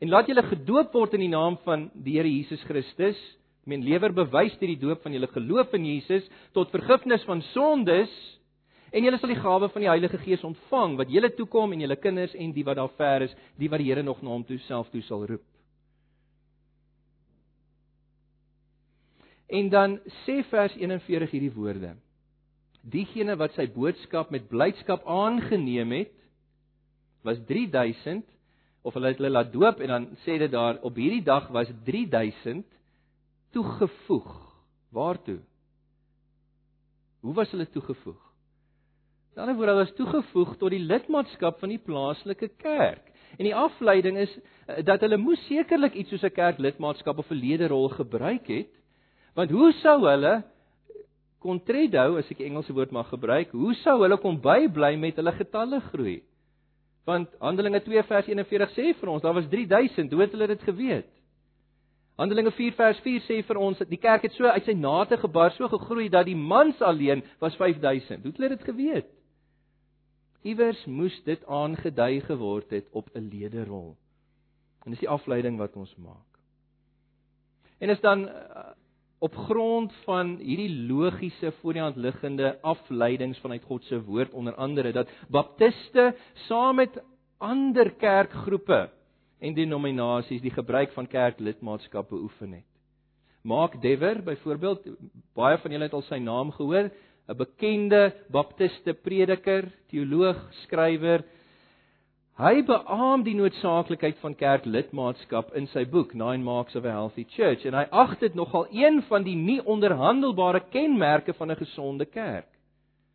en 0.00 0.08
laat 0.08 0.26
julle 0.26 0.42
gedoop 0.42 0.92
word 0.92 1.14
in 1.14 1.20
die 1.20 1.28
naam 1.28 1.58
van 1.64 1.90
die 1.94 2.16
Here 2.18 2.28
Jesus 2.28 2.62
Christus." 2.64 3.16
Men 3.64 3.84
lewer 3.84 4.12
bewys 4.12 4.58
deur 4.58 4.72
die 4.74 4.80
doop 4.80 5.02
van 5.02 5.12
julle 5.12 5.28
geloof 5.30 5.74
in 5.74 5.84
Jesus 5.86 6.28
tot 6.52 6.70
vergifnis 6.70 7.22
van 7.24 7.42
sondes 7.52 8.10
en 8.90 9.04
julle 9.04 9.18
sal 9.18 9.30
die 9.30 9.40
gawe 9.40 9.68
van 9.68 9.82
die 9.82 9.88
Heilige 9.88 10.18
Gees 10.18 10.42
ontvang 10.44 10.96
wat 10.96 11.08
julle 11.08 11.30
toekom 11.30 11.72
en 11.72 11.80
julle 11.80 11.96
kinders 11.96 12.34
en 12.34 12.52
die 12.52 12.64
wat 12.64 12.76
daar 12.76 12.90
ver 12.98 13.22
is, 13.22 13.36
die 13.56 13.70
wat 13.70 13.78
die 13.78 13.88
Here 13.92 14.02
nog 14.02 14.22
na 14.22 14.34
hom 14.34 14.44
toe 14.44 14.58
self 14.66 14.90
toe 14.90 15.02
sal 15.06 15.26
roep. 15.26 15.51
En 19.52 19.68
dan 19.68 19.98
sê 20.24 20.40
vers 20.48 20.74
41 20.80 21.30
hierdie 21.34 21.52
woorde: 21.52 21.94
Diegene 22.82 23.36
wat 23.36 23.52
sy 23.58 23.66
boodskap 23.74 24.32
met 24.32 24.48
blydskap 24.48 25.04
aangeneem 25.04 25.92
het, 25.92 26.14
was 27.22 27.38
3000 27.46 28.24
of 28.82 28.96
hulle 28.96 29.12
het 29.12 29.20
hulle 29.20 29.30
laat 29.30 29.52
doop 29.52 29.82
en 29.84 29.92
dan 29.94 30.08
sê 30.24 30.38
dit 30.40 30.50
daar 30.50 30.80
op 30.82 30.96
hierdie 30.98 31.22
dag 31.22 31.50
was 31.54 31.70
3000 31.86 32.64
toegevoeg. 33.54 34.32
Waartoe? 34.92 35.38
Hoe 37.22 37.34
was 37.36 37.52
hulle 37.54 37.68
toegevoeg? 37.70 38.18
Aan 39.32 39.36
die 39.36 39.40
ander 39.44 39.56
woord, 39.56 39.70
hulle 39.70 39.84
was 39.84 39.96
toegevoeg 39.96 40.56
tot 40.60 40.74
die 40.74 40.82
lidmaatskap 40.82 41.60
van 41.62 41.70
die 41.72 41.80
plaaslike 41.80 42.50
kerk. 42.60 43.06
En 43.38 43.46
die 43.46 43.54
afleiding 43.56 44.18
is 44.20 44.32
eh, 44.66 44.82
dat 44.84 45.00
hulle 45.04 45.20
moes 45.20 45.40
sekerlik 45.46 45.94
iets 45.94 46.10
soos 46.12 46.24
'n 46.24 46.36
kerklidmaatskap 46.40 47.18
of 47.18 47.30
'n 47.30 47.40
lederrol 47.40 47.88
gebruik 47.88 48.48
het 48.48 48.81
Want 49.34 49.50
hoe 49.50 49.72
sou 49.80 49.98
hulle 50.04 50.42
kontredo 51.42 52.18
as 52.20 52.28
ek 52.30 52.42
die 52.42 52.46
Engelse 52.50 52.74
woord 52.76 52.92
mag 52.94 53.08
gebruik, 53.10 53.54
hoe 53.56 53.74
sou 53.80 53.96
hulle 54.02 54.18
kon 54.20 54.38
bybly 54.42 54.94
met 55.00 55.18
hulle 55.18 55.32
getalle 55.38 55.80
groei? 55.88 56.20
Want 57.08 57.32
Handelinge 57.42 57.80
2 57.82 58.04
vers 58.06 58.28
41 58.30 58.76
sê 58.76 58.92
vir 59.00 59.10
ons 59.10 59.24
daar 59.24 59.34
was 59.34 59.48
3000, 59.50 60.12
hoe 60.12 60.22
het 60.22 60.36
hulle 60.36 60.50
dit 60.52 60.68
geweet? 60.68 61.08
Handelinge 62.20 62.52
4 62.54 62.76
vers 62.76 63.00
4 63.02 63.24
sê 63.26 63.40
vir 63.48 63.58
ons 63.58 63.80
dat 63.80 63.90
die 63.90 63.98
kerk 63.98 64.28
het 64.28 64.36
so 64.36 64.46
uit 64.46 64.68
sy 64.68 64.76
nate 64.78 65.16
gebar, 65.18 65.50
so 65.56 65.66
gegroei 65.72 66.10
dat 66.12 66.28
die 66.28 66.36
mans 66.38 66.78
alleen 66.84 67.24
was 67.40 67.56
5000. 67.58 68.22
Hoe 68.22 68.30
het 68.30 68.38
hulle 68.38 68.52
dit 68.52 68.68
geweet? 68.68 69.08
Iewers 70.46 70.84
moes 70.86 71.16
dit 71.24 71.42
aangedui 71.46 72.20
geword 72.26 72.70
het 72.70 72.86
op 72.92 73.08
'n 73.14 73.30
lederrol. 73.32 73.96
En 74.84 74.90
dis 74.90 75.00
die 75.00 75.08
afleiding 75.08 75.58
wat 75.58 75.76
ons 75.76 75.94
maak. 75.96 76.30
En 77.78 77.90
is 77.90 78.00
dan 78.00 78.28
op 79.22 79.36
grond 79.36 79.92
van 80.04 80.34
hierdie 80.42 80.86
logiese 80.88 81.52
voor 81.60 81.76
die 81.76 81.82
hand 81.82 81.96
liggende 81.96 82.56
afleidings 82.66 83.38
vanuit 83.38 83.62
God 83.64 83.84
se 83.86 84.00
woord 84.02 84.32
onder 84.34 84.54
andere 84.54 84.92
dat 84.92 85.10
baptiste 85.30 86.08
saam 86.48 86.80
met 86.80 86.98
ander 87.38 87.92
kerkgroepe 87.94 88.88
en 89.38 89.54
denominasies 89.54 90.42
die 90.42 90.54
gebruik 90.54 90.92
van 90.94 91.06
kerklidmaatskap 91.06 92.08
beoefen 92.10 92.52
het. 92.52 92.66
Mark 93.42 93.80
Dever 93.82 94.22
byvoorbeeld, 94.22 94.86
baie 95.34 95.58
van 95.58 95.70
julle 95.74 95.88
het 95.88 95.96
al 95.98 96.04
sy 96.06 96.18
naam 96.22 96.50
gehoor, 96.54 96.90
'n 97.28 97.36
bekende 97.36 98.14
baptiste 98.30 98.94
prediker, 98.94 99.70
teoloog, 99.90 100.38
skrywer, 100.66 101.24
Hy 102.40 102.62
beamoen 102.64 103.26
die 103.26 103.34
noodsaaklikheid 103.36 104.16
van 104.22 104.32
kerklidmaatskap 104.40 105.50
in 105.58 105.66
sy 105.68 105.82
boek 105.84 106.14
Nine 106.16 106.40
Marks 106.40 106.72
of 106.78 106.86
a 106.88 106.94
Healthy 106.94 107.26
Church 107.34 107.66
en 107.68 107.76
hy 107.76 107.82
ag 107.92 108.14
dit 108.22 108.32
nogal 108.38 108.64
een 108.72 109.02
van 109.10 109.26
die 109.26 109.34
nie 109.36 109.58
onderhandelbare 109.60 110.62
kenmerke 110.72 111.34
van 111.36 111.52
'n 111.52 111.60
gesonde 111.60 112.06
kerk. 112.06 112.48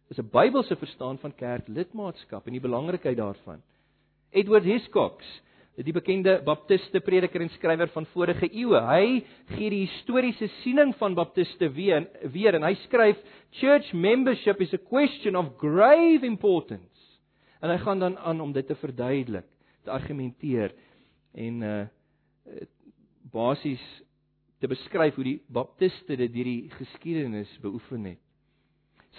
Dis 0.10 0.19
'n 0.19 0.30
Bybelse 0.30 0.75
verstaan 0.75 1.17
van 1.17 1.34
kerklidmaatskap 1.34 2.45
en 2.45 2.53
die 2.53 2.62
belangrikheid 2.62 3.17
daarvan. 3.17 3.63
Edward 4.32 4.63
Hiscox 4.63 5.25
die 5.77 5.93
bekende 5.93 6.41
baptiste 6.45 6.99
prediker 6.99 7.41
en 7.41 7.49
skrywer 7.49 7.88
van 7.88 8.06
vorige 8.06 8.49
eeue. 8.53 8.80
Hy 8.82 9.23
gee 9.58 9.69
die 9.69 9.86
historiese 9.86 10.47
siening 10.62 10.95
van 10.95 11.15
baptiste 11.15 11.69
weer 11.69 12.08
weer 12.34 12.56
en 12.56 12.63
hy 12.63 12.73
skryf 12.86 13.17
church 13.51 13.93
membership 13.93 14.62
is 14.62 14.73
a 14.73 14.77
question 14.77 15.36
of 15.36 15.58
grave 15.58 16.25
importance. 16.25 16.96
En 17.62 17.70
hy 17.70 17.78
gaan 17.82 18.00
dan 18.00 18.17
aan 18.17 18.41
om 18.41 18.52
dit 18.54 18.67
te 18.67 18.76
verduidelik, 18.76 19.48
te 19.84 19.91
argumenteer 19.91 20.76
en 21.34 21.62
uh 21.62 21.86
basies 23.28 23.84
te 24.63 24.70
beskryf 24.72 25.17
hoe 25.20 25.24
die 25.26 25.41
baptiste 25.52 26.15
dit 26.15 26.32
deur 26.32 26.48
die 26.48 26.70
geskiedenis 26.72 27.50
beoefen 27.62 28.06
het. 28.08 28.22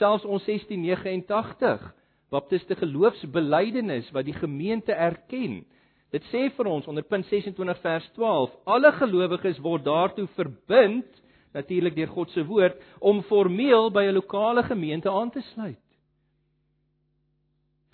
Selfs 0.00 0.24
ons 0.24 0.44
1689 0.48 1.84
baptiste 2.32 2.74
geloofsbelijdenis 2.80 4.08
wat 4.16 4.24
die 4.24 4.34
gemeente 4.34 4.96
erken 4.96 5.60
Dit 6.14 6.24
sê 6.32 6.46
vir 6.56 6.68
ons 6.70 6.86
onder 6.88 7.04
punt 7.04 7.26
26 7.28 7.80
vers 7.82 8.06
12, 8.16 8.52
alle 8.64 8.92
gelowiges 8.96 9.58
word 9.60 9.84
daartoe 9.84 10.24
verbind 10.38 11.24
natuurlik 11.56 11.96
deur 11.96 12.12
God 12.14 12.32
se 12.32 12.44
woord 12.48 12.80
om 13.04 13.20
formeel 13.28 13.90
by 13.92 14.06
'n 14.08 14.16
lokale 14.16 14.62
gemeente 14.62 15.10
aan 15.10 15.30
te 15.30 15.42
sluit. 15.52 15.80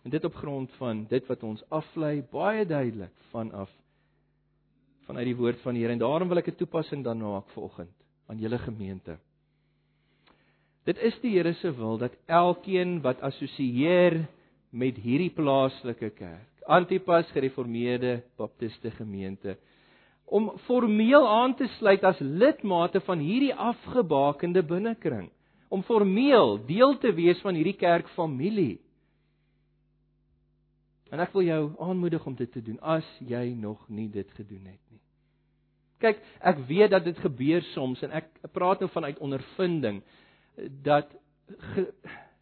En 0.05 0.11
dit 0.11 0.25
op 0.25 0.35
grond 0.35 0.73
van 0.79 1.07
dit 1.09 1.27
wat 1.27 1.43
ons 1.43 1.65
aflei 1.69 2.23
baie 2.31 2.67
duidelik 2.67 3.13
vanaf 3.33 3.71
vanuit 5.05 5.27
die 5.29 5.37
woord 5.37 5.61
van 5.61 5.77
die 5.77 5.83
Here 5.85 5.93
en 5.93 6.01
daarom 6.01 6.29
wil 6.29 6.39
ek 6.39 6.49
'n 6.49 6.61
toepassing 6.61 7.05
dan 7.05 7.19
maak 7.19 7.49
vanoggend 7.57 7.97
aan 8.29 8.39
julle 8.39 8.59
gemeente. 8.59 9.19
Dit 10.85 10.99
is 10.99 11.21
die 11.21 11.37
Here 11.37 11.53
se 11.53 11.73
wil 11.73 11.99
dat 11.99 12.13
elkeen 12.27 13.01
wat 13.01 13.21
assosieer 13.21 14.27
met 14.71 14.97
hierdie 14.97 15.31
plaaslike 15.31 16.11
kerk 16.11 16.51
Antipas 16.67 17.29
gereformeerde 17.33 18.23
baptiste 18.37 18.91
gemeente 18.91 19.57
om 20.25 20.53
formeel 20.65 21.29
aan 21.29 21.55
te 21.55 21.67
sluit 21.79 22.05
as 22.05 22.19
lidmate 22.19 23.01
van 23.01 23.19
hierdie 23.19 23.55
afgebakende 23.55 24.63
binnekring 24.63 25.29
om 25.69 25.83
formeel 25.83 26.59
deel 26.67 26.97
te 26.99 27.13
wees 27.13 27.41
van 27.41 27.55
hierdie 27.55 27.77
kerkfamilie. 27.77 28.79
En 31.15 31.23
ek 31.23 31.35
wil 31.37 31.47
jou 31.47 31.61
aanmoedig 31.79 32.25
om 32.27 32.35
dit 32.35 32.51
te 32.51 32.63
doen 32.65 32.81
as 32.83 33.07
jy 33.23 33.53
nog 33.55 33.85
nie 33.87 34.09
dit 34.11 34.31
gedoen 34.35 34.67
het 34.67 34.81
nie. 34.91 35.03
Kyk, 36.03 36.19
ek 36.43 36.59
weet 36.67 36.91
dat 36.91 37.07
dit 37.07 37.21
gebeur 37.23 37.63
soms 37.71 38.03
en 38.03 38.17
ek 38.19 38.33
praat 38.57 38.83
nou 38.83 38.91
vanuit 38.91 39.21
ondervinding 39.23 40.01
dat 40.83 41.13
ge, 41.75 41.87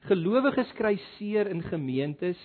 gelowiges 0.08 0.72
kry 0.78 0.94
seer 1.18 1.52
in 1.52 1.60
gemeentes 1.68 2.40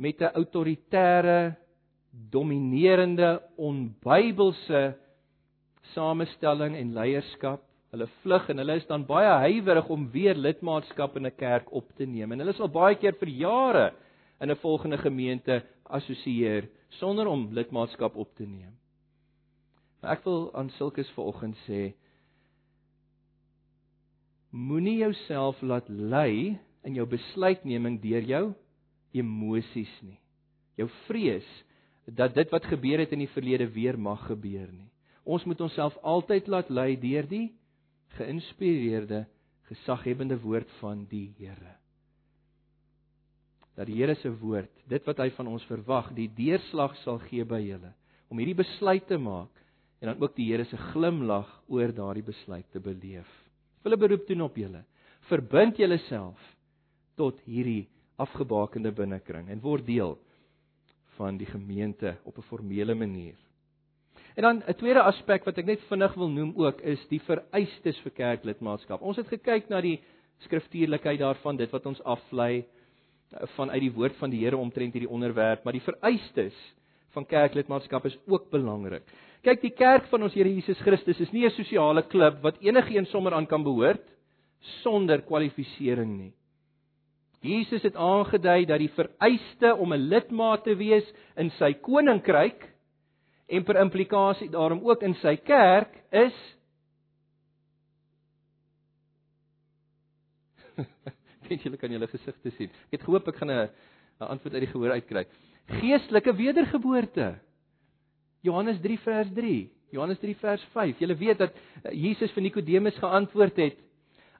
met 0.00 0.22
'n 0.22 0.32
autoritaire, 0.40 1.56
dominerende, 2.32 3.42
onbybelse 3.56 4.96
samestelling 5.92 6.76
en 6.76 6.94
leierskap. 6.94 7.62
Hulle 7.90 8.08
vlug 8.22 8.48
en 8.48 8.58
hulle 8.58 8.76
is 8.76 8.86
dan 8.86 9.04
baie 9.06 9.52
huiwerig 9.52 9.88
om 9.88 10.10
weer 10.10 10.34
lidmaatskap 10.34 11.16
in 11.16 11.26
'n 11.26 11.36
kerk 11.36 11.72
op 11.72 11.92
te 11.96 12.06
neem. 12.06 12.32
En 12.32 12.38
hulle 12.38 12.52
sal 12.52 12.68
baie 12.68 12.96
keer 12.96 13.12
vir 13.12 13.28
jare 13.28 13.92
in 14.40 14.50
'n 14.50 14.56
volgende 14.56 14.98
gemeente 14.98 15.64
assosieer 15.82 16.68
sonder 16.88 17.26
om 17.26 17.52
lidmaatskap 17.52 18.16
op 18.16 18.34
te 18.34 18.46
neem. 18.46 18.78
Maar 20.00 20.16
ek 20.16 20.24
wil 20.24 20.54
aan 20.54 20.70
sulkes 20.70 21.10
vanoggend 21.10 21.56
sê 21.66 21.94
moenie 24.50 24.98
jouself 24.98 25.60
laat 25.60 25.88
lei 25.88 26.58
in 26.82 26.94
jou 26.94 27.06
besluitneming 27.06 28.00
deur 28.00 28.22
jou 28.22 28.44
emosies 29.12 29.92
nie. 30.02 30.20
Jou 30.76 30.88
vrees 31.06 31.48
dat 32.06 32.34
dit 32.34 32.50
wat 32.50 32.64
gebeur 32.64 32.98
het 32.98 33.12
in 33.12 33.18
die 33.18 33.34
verlede 33.34 33.68
weer 33.74 33.98
mag 33.98 34.26
gebeur 34.26 34.70
nie. 34.72 34.88
Ons 35.24 35.44
moet 35.44 35.60
onsself 35.60 35.96
altyd 36.02 36.46
laat 36.48 36.70
lei 36.70 36.96
deur 36.96 37.26
die 37.28 37.50
geïnspireerde, 38.16 39.26
gesaghebende 39.68 40.38
woord 40.40 40.70
van 40.80 41.04
die 41.10 41.34
Here. 41.36 41.76
Dat 43.78 43.86
die 43.86 44.00
Here 44.00 44.16
se 44.18 44.30
woord, 44.40 44.72
dit 44.90 45.04
wat 45.06 45.20
hy 45.22 45.30
van 45.36 45.52
ons 45.52 45.64
verwag, 45.70 46.10
die 46.16 46.26
deurslag 46.34 46.96
sal 47.04 47.20
gee 47.28 47.46
by 47.46 47.60
julle 47.62 47.94
om 48.28 48.40
hierdie 48.42 48.58
besluit 48.58 49.06
te 49.08 49.16
maak 49.16 49.62
en 50.02 50.10
dan 50.10 50.22
ook 50.22 50.34
die 50.36 50.48
Here 50.50 50.66
se 50.68 50.76
glimlag 50.90 51.48
oor 51.70 51.94
daardie 51.94 52.26
besluit 52.26 52.66
te 52.74 52.82
beleef. 52.82 53.28
'n 53.86 53.98
beroep 53.98 54.26
doen 54.26 54.42
op 54.42 54.56
julle. 54.56 54.84
Verbind 55.30 55.76
julleself 55.76 56.40
tot 57.16 57.40
hierdie 57.46 57.88
afgebakende 58.18 58.92
binnekring 58.92 59.48
en 59.48 59.60
word 59.60 59.86
deel 59.86 60.18
van 61.16 61.38
die 61.38 61.46
gemeente 61.46 62.16
op 62.24 62.38
'n 62.38 62.48
formele 62.50 62.94
manier. 62.94 63.36
En 64.36 64.42
dan 64.42 64.62
'n 64.66 64.74
tweede 64.74 65.02
aspek 65.02 65.44
wat 65.44 65.58
ek 65.58 65.66
net 65.66 65.80
vinnig 65.88 66.14
wil 66.14 66.28
noem 66.28 66.52
ook 66.56 66.80
is 66.80 67.08
die 67.08 67.20
vereistes 67.20 67.98
vir 67.98 68.12
kerklidmaatskap. 68.12 69.02
Ons 69.02 69.16
het 69.16 69.28
gekyk 69.28 69.68
na 69.68 69.80
die 69.80 70.00
skriftuurlikheid 70.38 71.18
daarvan, 71.18 71.56
dit 71.56 71.70
wat 71.70 71.86
ons 71.86 72.02
aflei 72.02 72.64
vanuit 73.56 73.80
die 73.80 73.92
woord 73.92 74.16
van 74.16 74.30
die 74.30 74.40
Here 74.44 74.56
omtrent 74.56 74.92
hierdie 74.96 75.10
onderwerp, 75.10 75.64
maar 75.64 75.76
die 75.76 75.84
vereistes 75.84 76.56
van 77.16 77.26
kerklidmaatskap 77.28 78.06
is 78.08 78.16
ook 78.26 78.50
belangrik. 78.50 79.04
Kyk, 79.44 79.60
die 79.62 79.74
kerk 79.76 80.08
van 80.10 80.22
ons 80.22 80.34
Here 80.34 80.50
Jesus 80.50 80.80
Christus 80.84 81.20
is 81.20 81.32
nie 81.32 81.44
'n 81.46 81.50
sosiale 81.50 82.02
klub 82.02 82.42
wat 82.42 82.60
enigiets 82.60 83.10
sommer 83.10 83.34
aan 83.34 83.46
kan 83.46 83.62
behoort 83.62 84.04
sonder 84.82 85.22
kwalifisering 85.22 86.18
nie. 86.18 86.32
Jesus 87.40 87.82
het 87.82 87.96
aangedui 87.96 88.66
dat 88.66 88.78
die 88.78 88.90
vereiste 88.90 89.74
om 89.76 89.92
'n 89.92 90.08
lidmaat 90.08 90.64
te 90.64 90.74
wees 90.74 91.04
in 91.36 91.50
sy 91.50 91.72
koninkryk 91.72 92.66
en 93.48 93.64
per 93.64 93.76
implikasie 93.76 94.50
daarom 94.50 94.80
ook 94.82 95.02
in 95.02 95.14
sy 95.14 95.36
kerk 95.36 96.02
is 96.10 96.34
Dink 101.48 101.64
julle 101.64 101.76
kan 101.80 101.92
julle 101.92 102.06
gesigte 102.06 102.50
sien. 102.56 102.70
Ek 102.88 102.98
het 102.98 103.06
gehoop 103.06 103.28
ek 103.28 103.36
gaan 103.36 103.50
'n 103.50 103.68
antwoord 104.18 104.54
uit 104.54 104.64
die 104.66 104.72
gehoor 104.72 104.92
uitkry. 104.92 105.26
Geestelike 105.68 106.32
wedergeboorte. 106.36 107.38
Johannes 108.42 108.80
3 108.80 108.98
vers 108.98 109.28
3. 109.34 109.70
Johannes 109.90 110.18
3 110.18 110.36
vers 110.36 110.64
5. 110.72 110.98
Julle 110.98 111.16
weet 111.16 111.38
dat 111.38 111.52
eh, 111.84 111.92
Jesus 111.92 112.32
vir 112.32 112.42
Nikodemus 112.42 112.98
geantwoord 112.98 113.56
het 113.56 113.76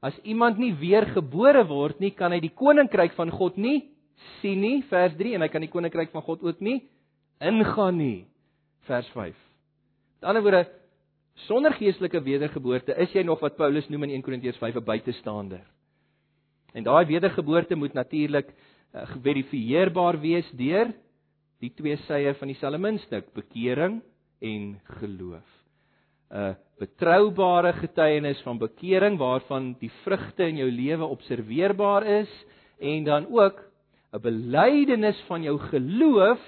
As 0.00 0.14
iemand 0.22 0.60
nie 0.62 0.70
weer 0.78 1.08
gebore 1.10 1.64
word 1.66 1.98
nie, 2.02 2.12
kan 2.14 2.30
hy 2.30 2.38
die 2.42 2.54
koninkryk 2.54 3.16
van 3.16 3.32
God 3.34 3.56
nie 3.58 3.80
sien 4.40 4.60
nie, 4.62 4.80
vers 4.90 5.14
3 5.18 5.36
en 5.36 5.44
hy 5.44 5.48
kan 5.50 5.62
die 5.62 5.70
koninkryk 5.70 6.12
van 6.14 6.24
God 6.26 6.42
ook 6.46 6.62
nie 6.62 6.80
ingaan 7.42 7.98
nie, 7.98 8.26
vers 8.88 9.06
5. 9.14 9.34
Met 10.18 10.28
ander 10.30 10.42
woorde, 10.42 10.64
sonder 11.46 11.74
geestelike 11.78 12.22
wedergeboorte 12.26 12.96
is 12.98 13.14
jy 13.14 13.22
nog 13.26 13.42
wat 13.42 13.58
Paulus 13.58 13.86
noem 13.90 14.08
in 14.08 14.16
1 14.18 14.24
Korintiërs 14.26 14.58
5 14.58 14.78
'n 14.78 14.84
buitestander. 14.84 15.62
En 16.72 16.84
daai 16.84 17.06
wedergeboorte 17.06 17.76
moet 17.76 17.92
natuurlik 17.92 18.48
uh, 18.48 19.06
geverifieerbaar 19.14 20.20
wees 20.20 20.50
deur 20.56 20.92
die 21.58 21.72
twee 21.74 21.96
sye 22.06 22.34
van 22.38 22.48
dieselfde 22.52 22.78
muntstuk, 22.78 23.32
bekering 23.34 24.00
en 24.40 24.80
geloof. 25.00 25.48
'n 26.28 26.56
betroubare 26.78 27.72
getuienis 27.72 28.40
van 28.44 28.58
bekering 28.58 29.16
waarvan 29.18 29.72
die 29.80 29.90
vrugte 30.04 30.44
in 30.44 30.60
jou 30.60 30.70
lewe 30.70 31.04
observeerbaar 31.04 32.06
is 32.20 32.32
en 32.78 33.04
dan 33.04 33.26
ook 33.32 33.64
'n 34.12 34.20
belydenis 34.20 35.20
van 35.26 35.42
jou 35.42 35.58
geloof 35.58 36.40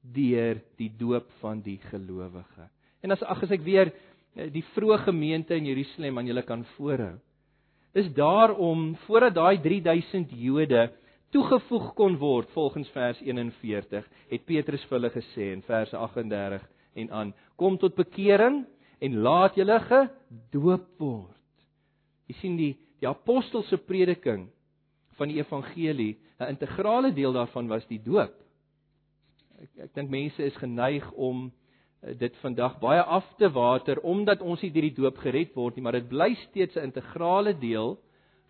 deur 0.00 0.60
die 0.76 0.92
doop 0.96 1.30
van 1.40 1.60
die 1.60 1.78
gelowige. 1.90 2.68
En 3.00 3.10
as 3.10 3.22
ag 3.22 3.42
as 3.42 3.50
ek 3.50 3.62
weer 3.62 3.92
eh, 4.34 4.52
die 4.52 4.64
vroeë 4.74 5.04
gemeente 5.04 5.54
in 5.54 5.66
Jerusalem 5.66 6.18
aan 6.18 6.26
julle 6.26 6.42
kan 6.42 6.64
voorhou. 6.76 7.18
Is 7.94 8.10
daarom 8.14 8.96
voordat 9.06 9.34
daai 9.34 9.60
3000 9.62 10.32
Jode 10.34 10.88
toegevoeg 11.34 11.92
kon 11.94 12.16
word 12.18 12.50
volgens 12.54 12.88
vers 12.94 13.20
41, 13.22 14.06
het 14.30 14.44
Petrus 14.46 14.82
vir 14.88 14.98
hulle 14.98 15.10
gesê 15.14 15.50
in 15.54 15.62
vers 15.66 15.94
38 15.94 16.62
en 17.02 17.10
aan: 17.10 17.32
Kom 17.58 17.78
tot 17.78 17.94
bekering 17.98 18.64
en 18.98 19.20
laat 19.22 19.58
julle 19.58 19.78
gedoop 19.88 20.88
word. 20.98 21.40
Jy 22.30 22.38
sien 22.40 22.58
die 22.58 22.74
die 23.02 23.10
apostolse 23.10 23.76
prediking 23.84 24.46
van 25.18 25.28
die 25.28 25.38
evangelie, 25.42 26.16
'n 26.40 26.54
integrale 26.54 27.12
deel 27.12 27.32
daarvan 27.32 27.68
was 27.68 27.86
die 27.86 28.00
doop. 28.02 28.32
Ek 29.62 29.70
ek 29.86 29.94
dink 29.94 30.10
mense 30.10 30.42
is 30.42 30.56
geneig 30.56 31.04
om 31.12 31.52
dit 32.18 32.36
vandag 32.42 32.78
baie 32.80 33.02
af 33.02 33.24
te 33.38 33.48
water 33.52 34.00
omdat 34.00 34.42
ons 34.42 34.60
nie 34.62 34.70
deur 34.72 34.88
die 34.88 34.96
doop 34.96 35.18
gered 35.22 35.54
word 35.56 35.76
nie, 35.76 35.82
maar 35.82 35.96
dit 35.96 36.08
bly 36.08 36.34
steeds 36.48 36.76
'n 36.76 36.90
integrale 36.90 37.54
deel 37.58 37.98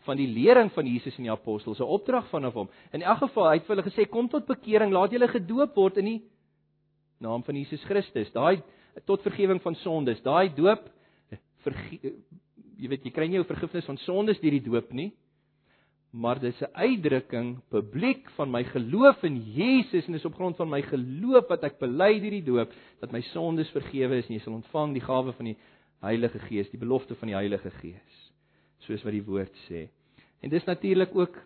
van 0.04 0.16
die 0.16 0.26
lering 0.26 0.70
van 0.72 0.86
Jesus 0.86 1.16
en 1.16 1.24
die 1.24 1.32
apostels, 1.32 1.78
'n 1.78 1.82
opdrag 1.82 2.28
vanaf 2.28 2.54
hom. 2.54 2.68
In 2.92 3.02
elk 3.02 3.18
geval, 3.18 3.48
hy 3.48 3.54
het 3.54 3.66
vir 3.66 3.76
hulle 3.76 3.90
gesê 3.90 4.10
kom 4.10 4.28
tot 4.28 4.46
bekering, 4.46 4.92
laat 4.92 5.10
julle 5.10 5.28
gedoop 5.28 5.74
word 5.74 5.96
in 5.96 6.04
die 6.04 6.22
naam 7.20 7.42
van 7.42 7.54
Jesus 7.54 7.84
Christus. 7.84 8.32
Daai 8.32 8.62
tot 9.06 9.22
vergifnis 9.22 9.62
van 9.62 9.74
sondes. 9.74 10.22
Daai 10.22 10.54
doop 10.54 10.90
jy 11.64 12.88
weet 12.88 13.04
jy 13.04 13.10
kry 13.10 13.28
nie 13.28 13.38
jou 13.38 13.46
vergifnis 13.48 13.86
van 13.88 13.96
sondes 14.04 14.40
deur 14.42 14.50
die 14.50 14.64
doop 14.64 14.92
nie. 14.92 15.12
Maar 16.14 16.38
dis 16.38 16.60
'n 16.62 16.70
uitdrukking 16.72 17.58
publiek 17.68 18.30
van 18.30 18.50
my 18.50 18.64
geloof 18.64 19.22
in 19.22 19.36
Jesus 19.52 20.06
en 20.06 20.12
dis 20.12 20.24
op 20.24 20.34
grond 20.34 20.56
van 20.56 20.68
my 20.68 20.82
geloof 20.82 21.48
wat 21.48 21.64
ek 21.64 21.78
bely 21.78 22.20
deur 22.20 22.30
die 22.30 22.44
doop 22.44 22.72
dat 23.00 23.12
my 23.12 23.20
sondes 23.20 23.70
vergewe 23.70 24.16
is 24.16 24.28
en 24.28 24.34
jy 24.34 24.40
sal 24.40 24.54
ontvang 24.54 24.92
die 24.92 25.02
gawe 25.02 25.32
van 25.32 25.44
die 25.44 25.56
Heilige 26.00 26.38
Gees, 26.38 26.70
die 26.70 26.78
belofte 26.78 27.14
van 27.14 27.28
die 27.28 27.34
Heilige 27.34 27.70
Gees, 27.70 28.32
soos 28.78 29.02
wat 29.02 29.12
die 29.12 29.24
woord 29.24 29.54
sê. 29.68 29.88
En 30.42 30.50
dis 30.50 30.64
natuurlik 30.64 31.14
ook 31.16 31.38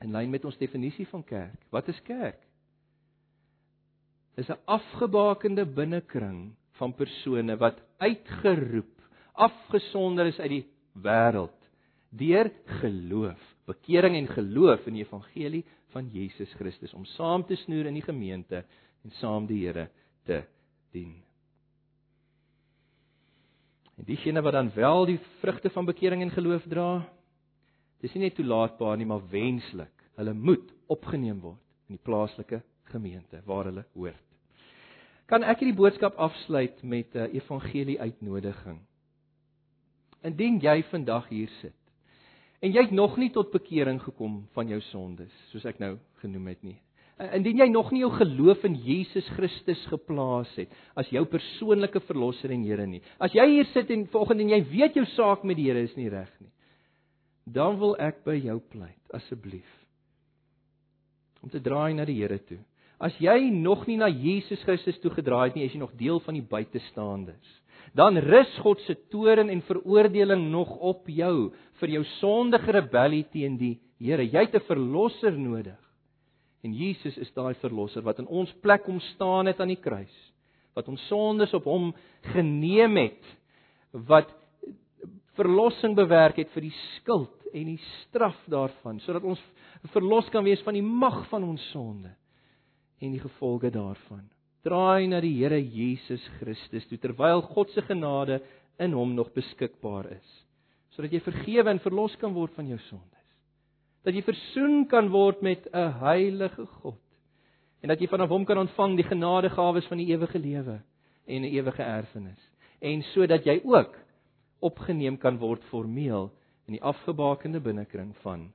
in 0.00 0.12
lyn 0.12 0.30
met 0.30 0.44
ons 0.44 0.58
definisie 0.58 1.06
van 1.08 1.24
kerk. 1.24 1.58
Wat 1.70 1.88
is 1.88 2.02
kerk? 2.02 2.40
Dis 4.36 4.50
'n 4.50 4.60
afgebakende 4.64 5.64
binnekring 5.66 6.54
van 6.72 6.94
persone 6.94 7.56
wat 7.56 7.82
uitgeroep, 7.98 9.02
afgesonder 9.32 10.26
is 10.26 10.38
uit 10.38 10.50
die 10.50 10.66
wêreld 10.94 11.58
deur 12.10 12.50
geloof, 12.80 13.49
bekering 13.70 14.16
en 14.18 14.28
geloof 14.30 14.86
in 14.90 14.98
die 14.98 15.04
evangelie 15.04 15.64
van 15.94 16.10
Jesus 16.12 16.52
Christus 16.58 16.94
om 16.96 17.06
saam 17.16 17.44
te 17.46 17.58
snoer 17.64 17.90
in 17.90 17.98
die 17.98 18.06
gemeente 18.06 18.64
en 19.04 19.14
saam 19.20 19.46
die 19.48 19.62
Here 19.64 19.88
te 20.28 20.42
dien. 20.94 21.14
En 24.00 24.06
diegene 24.08 24.42
wat 24.42 24.56
dan 24.56 24.70
wel 24.74 25.06
die 25.10 25.18
vrugte 25.40 25.70
van 25.70 25.88
bekering 25.88 26.22
en 26.24 26.32
geloof 26.32 26.64
dra, 26.72 27.02
dis 28.00 28.14
nie 28.16 28.26
net 28.28 28.38
toelaatbaar 28.38 28.96
nie, 28.96 29.08
maar 29.08 29.26
wenslik. 29.28 29.92
Hulle 30.16 30.32
moet 30.34 30.70
opgeneem 30.88 31.40
word 31.44 31.60
in 31.88 31.98
die 31.98 32.04
plaaslike 32.04 32.62
gemeente 32.90 33.42
waar 33.46 33.68
hulle 33.68 33.84
hoort. 33.94 34.26
Kan 35.30 35.44
ek 35.46 35.60
hierdie 35.62 35.78
boodskap 35.78 36.16
afsluit 36.18 36.80
met 36.82 37.14
'n 37.14 37.30
evangelie 37.36 38.00
uitnodiging? 38.00 38.80
Indien 40.22 40.58
jy 40.60 40.82
vandag 40.90 41.28
hier 41.28 41.48
sit 41.60 41.79
en 42.60 42.72
jy 42.74 42.84
het 42.84 42.94
nog 42.94 43.16
nie 43.20 43.30
tot 43.32 43.52
bekering 43.52 44.00
gekom 44.02 44.42
van 44.56 44.68
jou 44.68 44.80
sondes, 44.90 45.32
soos 45.50 45.64
ek 45.68 45.80
nou 45.80 45.96
genoem 46.20 46.52
het 46.52 46.62
nie. 46.66 46.78
Indien 47.20 47.58
jy 47.60 47.66
nog 47.68 47.90
nie 47.92 48.00
jou 48.00 48.12
geloof 48.16 48.62
in 48.64 48.78
Jesus 48.80 49.26
Christus 49.36 49.80
geplaas 49.92 50.50
het 50.56 50.72
as 50.96 51.10
jou 51.12 51.20
persoonlike 51.28 52.00
verlosser 52.06 52.54
en 52.54 52.64
Here 52.64 52.86
nie. 52.88 53.02
As 53.20 53.34
jy 53.36 53.44
hier 53.58 53.68
sit 53.74 53.92
en 53.92 54.06
vanoggend 54.08 54.46
en 54.46 54.54
jy 54.54 54.60
weet 54.70 54.96
jou 54.96 55.04
saak 55.12 55.44
met 55.44 55.58
die 55.58 55.66
Here 55.68 55.84
is 55.84 55.96
nie 55.98 56.08
reg 56.08 56.30
nie. 56.40 56.48
Dan 57.44 57.76
wil 57.80 57.92
ek 58.00 58.22
by 58.24 58.38
jou 58.40 58.56
pleit, 58.72 59.02
asseblief. 59.12 59.68
Om 61.44 61.52
te 61.52 61.60
draai 61.60 61.92
na 61.98 62.08
die 62.08 62.16
Here 62.22 62.40
toe. 62.40 62.60
As 63.00 63.16
jy 63.20 63.50
nog 63.52 63.86
nie 63.88 63.98
na 64.00 64.08
Jesus 64.12 64.60
Christus 64.64 65.00
toe 65.00 65.12
gedraai 65.12 65.50
het 65.50 65.58
nie, 65.58 65.66
is 65.68 65.76
jy 65.76 65.80
nog 65.80 65.96
deel 66.00 66.20
van 66.24 66.36
die 66.36 66.44
buitestaanders. 66.44 67.59
Dan 67.94 68.16
rus 68.16 68.58
God 68.62 68.80
se 68.86 68.96
toorn 69.10 69.48
en 69.48 69.62
veroordeling 69.62 70.50
nog 70.50 70.70
op 70.78 71.08
jou 71.08 71.52
vir 71.80 71.88
jou 71.88 72.04
sondige 72.18 72.72
rebellie 72.72 73.24
teen 73.32 73.56
die 73.58 73.78
Here. 74.00 74.24
Jy 74.24 74.46
het 74.46 74.54
'n 74.54 74.66
verlosser 74.66 75.36
nodig. 75.36 75.78
En 76.64 76.72
Jesus 76.72 77.18
is 77.18 77.32
daai 77.32 77.54
verlosser 77.54 78.02
wat 78.02 78.18
in 78.18 78.26
ons 78.26 78.52
plek 78.62 78.84
kom 78.84 79.00
staan 79.00 79.46
het 79.46 79.60
aan 79.60 79.68
die 79.68 79.80
kruis. 79.80 80.32
Wat 80.74 80.88
ons 80.88 81.06
sondes 81.06 81.54
op 81.54 81.64
hom 81.64 81.94
geneem 82.22 82.96
het. 82.96 83.24
Wat 83.92 84.28
verlossing 85.36 85.94
bewerk 85.96 86.36
het 86.36 86.50
vir 86.50 86.62
die 86.62 86.76
skuld 86.96 87.52
en 87.52 87.66
die 87.72 87.80
straf 88.00 88.36
daarvan 88.46 89.00
sodat 89.00 89.24
ons 89.24 89.40
verlos 89.92 90.28
kan 90.30 90.44
wees 90.44 90.62
van 90.62 90.76
die 90.76 90.84
mag 90.84 91.22
van 91.28 91.44
ons 91.44 91.62
sonde 91.72 92.12
en 93.00 93.14
die 93.14 93.22
gevolge 93.22 93.70
daarvan. 93.70 94.28
Draai 94.66 95.08
na 95.08 95.20
die 95.24 95.32
Here 95.38 95.60
Jesus 95.60 96.20
Christus 96.38 96.86
toe 96.88 96.98
terwyl 97.00 97.42
God 97.54 97.70
se 97.72 97.82
genade 97.86 98.40
in 98.80 98.92
hom 98.96 99.14
nog 99.16 99.32
beskikbaar 99.36 100.10
is, 100.12 100.28
sodat 100.96 101.12
jy 101.12 101.20
vergewe 101.24 101.72
en 101.72 101.80
verlos 101.80 102.16
kan 102.20 102.34
word 102.36 102.52
van 102.56 102.68
jou 102.68 102.78
sondes. 102.88 103.26
Dat 104.04 104.16
jy 104.16 104.24
versoen 104.24 104.84
kan 104.88 105.08
word 105.12 105.42
met 105.42 105.66
'n 105.72 105.92
heilige 106.00 106.66
God 106.80 107.00
en 107.82 107.88
dat 107.88 108.00
jy 108.00 108.08
vanaf 108.08 108.28
hom 108.28 108.44
kan 108.44 108.58
ontvang 108.58 108.96
die 108.96 109.08
genadegawes 109.08 109.86
van 109.88 109.98
die 109.98 110.12
ewige 110.12 110.38
lewe 110.38 110.80
en 111.26 111.42
'n 111.42 111.52
ewige 111.52 111.82
erfenis 111.82 112.40
en 112.80 113.02
sodat 113.12 113.44
jy 113.44 113.60
ook 113.64 113.96
opgeneem 114.60 115.16
kan 115.16 115.38
word 115.38 115.64
formeel 115.64 116.30
in 116.66 116.76
die 116.76 116.82
afgebakende 116.82 117.60
binnekring 117.60 118.16
van 118.22 118.52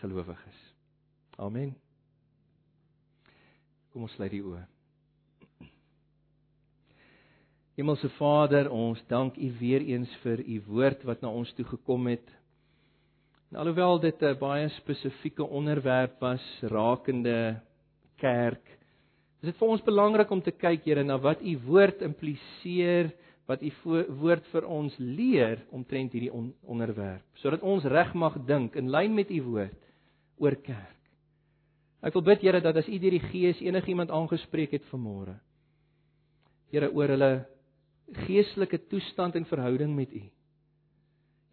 gelowiges. 0.00 0.74
Amen. 1.36 1.74
Kom 3.92 4.02
ons 4.02 4.12
sluit 4.12 4.32
die 4.32 4.42
oë. 4.42 4.71
Hemelse 7.72 8.10
Vader, 8.18 8.68
ons 8.68 9.00
dank 9.08 9.38
U 9.40 9.48
weer 9.56 9.80
eens 9.80 10.10
vir 10.20 10.42
U 10.44 10.56
woord 10.66 11.06
wat 11.08 11.22
na 11.24 11.30
ons 11.32 11.48
toe 11.56 11.64
gekom 11.64 12.10
het. 12.10 12.26
En 13.48 13.62
alhoewel 13.62 14.00
dit 14.00 14.22
'n 14.22 14.38
baie 14.38 14.68
spesifieke 14.68 15.44
onderwerp 15.44 16.20
was 16.20 16.44
rakende 16.62 17.60
kerk, 18.16 18.64
is 19.40 19.48
dit 19.48 19.56
vir 19.56 19.68
ons 19.68 19.82
belangrik 19.82 20.30
om 20.30 20.42
te 20.42 20.50
kyk 20.50 20.84
Here 20.84 21.04
na 21.04 21.16
wat 21.18 21.40
U 21.40 21.58
woord 21.66 22.02
impliseer, 22.02 23.10
wat 23.46 23.62
U 23.62 23.70
woord 24.20 24.46
vir 24.52 24.66
ons 24.66 24.94
leer 24.98 25.58
omtrent 25.70 26.12
hierdie 26.12 26.32
on 26.32 26.52
onderwerp, 26.62 27.24
sodat 27.34 27.62
ons 27.62 27.84
reg 27.84 28.14
mag 28.14 28.36
dink 28.46 28.76
in 28.76 28.90
lyn 28.90 29.14
met 29.14 29.30
U 29.30 29.42
woord 29.42 29.80
oor 30.36 30.56
kerk. 30.56 31.00
Ek 32.02 32.12
wil 32.14 32.22
bid 32.22 32.40
Here 32.40 32.60
dat 32.60 32.76
as 32.76 32.88
U 32.88 32.98
deur 32.98 33.10
die 33.10 33.28
Gees 33.32 33.60
enigiemand 33.60 34.10
aangespreek 34.10 34.70
het 34.72 34.84
vanmôre, 34.92 35.40
Here 36.70 36.92
oor 36.92 37.08
hulle 37.08 37.46
geestelike 38.26 38.78
toestand 38.90 39.36
en 39.38 39.46
verhouding 39.48 39.94
met 39.96 40.12
U. 40.14 40.22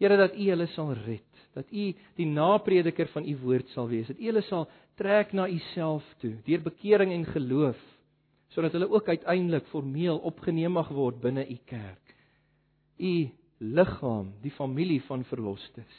Here 0.00 0.16
dat 0.16 0.36
U 0.36 0.46
hulle 0.48 0.66
sal 0.72 0.92
red, 1.04 1.42
dat 1.56 1.68
U 1.72 1.86
die 2.16 2.26
naprediker 2.28 3.10
van 3.12 3.26
U 3.28 3.36
woord 3.42 3.68
sal 3.74 3.88
wees, 3.90 4.08
dat 4.08 4.20
U 4.20 4.28
hulle 4.30 4.44
sal 4.48 4.68
trek 5.00 5.34
na 5.36 5.48
U 5.48 5.58
self 5.72 6.06
toe 6.22 6.34
deur 6.46 6.62
bekering 6.64 7.12
en 7.12 7.26
geloof, 7.28 7.80
sodat 8.54 8.74
hulle 8.76 8.88
ook 8.90 9.08
uiteindelik 9.08 9.68
formeel 9.72 10.18
opgeneem 10.30 10.72
mag 10.78 10.88
word 10.94 11.20
binne 11.22 11.44
U 11.44 11.58
kerk. 11.68 12.16
U 13.00 13.14
liggaam, 13.60 14.32
die 14.40 14.52
familie 14.56 15.00
van 15.04 15.24
verlosters. 15.28 15.96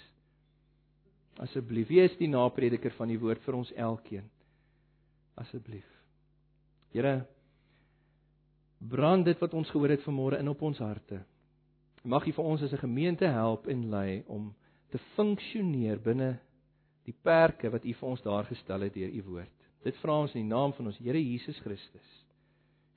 Asseblief, 1.41 1.89
wees 1.89 2.13
die 2.19 2.29
naprediker 2.29 2.93
van 2.97 3.09
die 3.09 3.19
woord 3.21 3.41
vir 3.45 3.57
ons 3.57 3.71
elkeen 3.77 4.27
asseblief. 5.39 5.87
Here 6.91 7.21
brand 8.89 9.25
dit 9.25 9.39
wat 9.39 9.53
ons 9.53 9.69
gehoor 9.69 9.93
het 9.93 10.03
vanmôre 10.05 10.39
in 10.39 10.49
op 10.49 10.61
ons 10.61 10.79
harte. 10.81 11.21
Mag 12.03 12.25
U 12.27 12.31
vir 12.33 12.45
ons 12.45 12.61
as 12.61 12.73
'n 12.73 12.85
gemeente 12.87 13.25
help 13.25 13.67
en 13.67 13.89
lei 13.89 14.23
om 14.27 14.53
te 14.89 14.97
funksioneer 15.15 15.99
binne 16.01 16.39
die 17.05 17.15
perke 17.23 17.69
wat 17.69 17.85
U 17.85 17.93
vir 17.93 18.09
ons 18.09 18.21
daar 18.21 18.45
gestel 18.45 18.81
het 18.81 18.93
deur 18.93 19.09
U 19.09 19.23
woord. 19.23 19.57
Dit 19.83 19.97
vra 19.97 20.19
ons 20.21 20.33
in 20.35 20.41
die 20.41 20.55
naam 20.55 20.73
van 20.73 20.87
ons 20.87 20.97
Here 20.97 21.21
Jesus 21.21 21.59
Christus. 21.59 22.25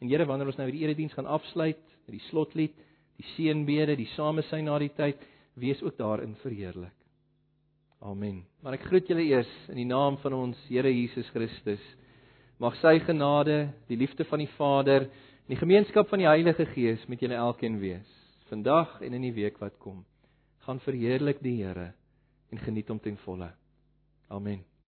En 0.01 0.09
Here, 0.09 0.27
wanneer 0.27 0.47
ons 0.47 0.57
nou 0.57 0.71
die 0.71 0.83
erediens 0.85 1.13
gaan 1.13 1.27
afsluit 1.27 1.81
met 2.07 2.13
die 2.13 2.27
slotlied, 2.29 2.75
die 3.17 3.27
seënbede, 3.37 3.97
die 3.97 4.11
samesyn 4.17 4.65
na 4.65 4.79
die 4.79 4.93
tyd, 4.93 5.17
wees 5.55 5.83
ook 5.83 5.97
daarin 5.97 6.35
verheerlik. 6.43 6.95
Amen. 8.05 8.43
Maar 8.61 8.77
ek 8.77 8.89
groet 8.91 9.09
julle 9.09 9.25
eers 9.25 9.53
in 9.73 9.77
die 9.81 9.89
naam 9.89 10.19
van 10.21 10.35
ons 10.37 10.61
Here 10.69 10.91
Jesus 10.93 11.31
Christus. 11.33 11.81
Mag 12.61 12.77
sy 12.83 12.99
genade, 13.07 13.71
die 13.89 13.97
liefde 13.97 14.27
van 14.29 14.43
die 14.43 14.51
Vader 14.59 15.09
die 15.51 15.57
gemeenskap 15.61 16.09
van 16.09 16.23
die 16.23 16.29
Heilige 16.29 16.65
Gees 16.73 17.03
met 17.07 17.21
julle 17.21 17.37
elkeen 17.37 17.77
wees, 17.83 18.09
vandag 18.49 19.01
en 19.05 19.13
in 19.13 19.27
die 19.27 19.35
week 19.37 19.59
wat 19.61 19.77
kom. 19.79 20.05
Gaan 20.65 20.81
verheerlik 20.81 21.43
die 21.45 21.59
Here 21.61 21.93
en 22.51 22.63
geniet 22.63 22.89
hom 22.89 23.01
ten 23.01 23.19
volle. 23.27 23.51
Amen. 24.33 24.63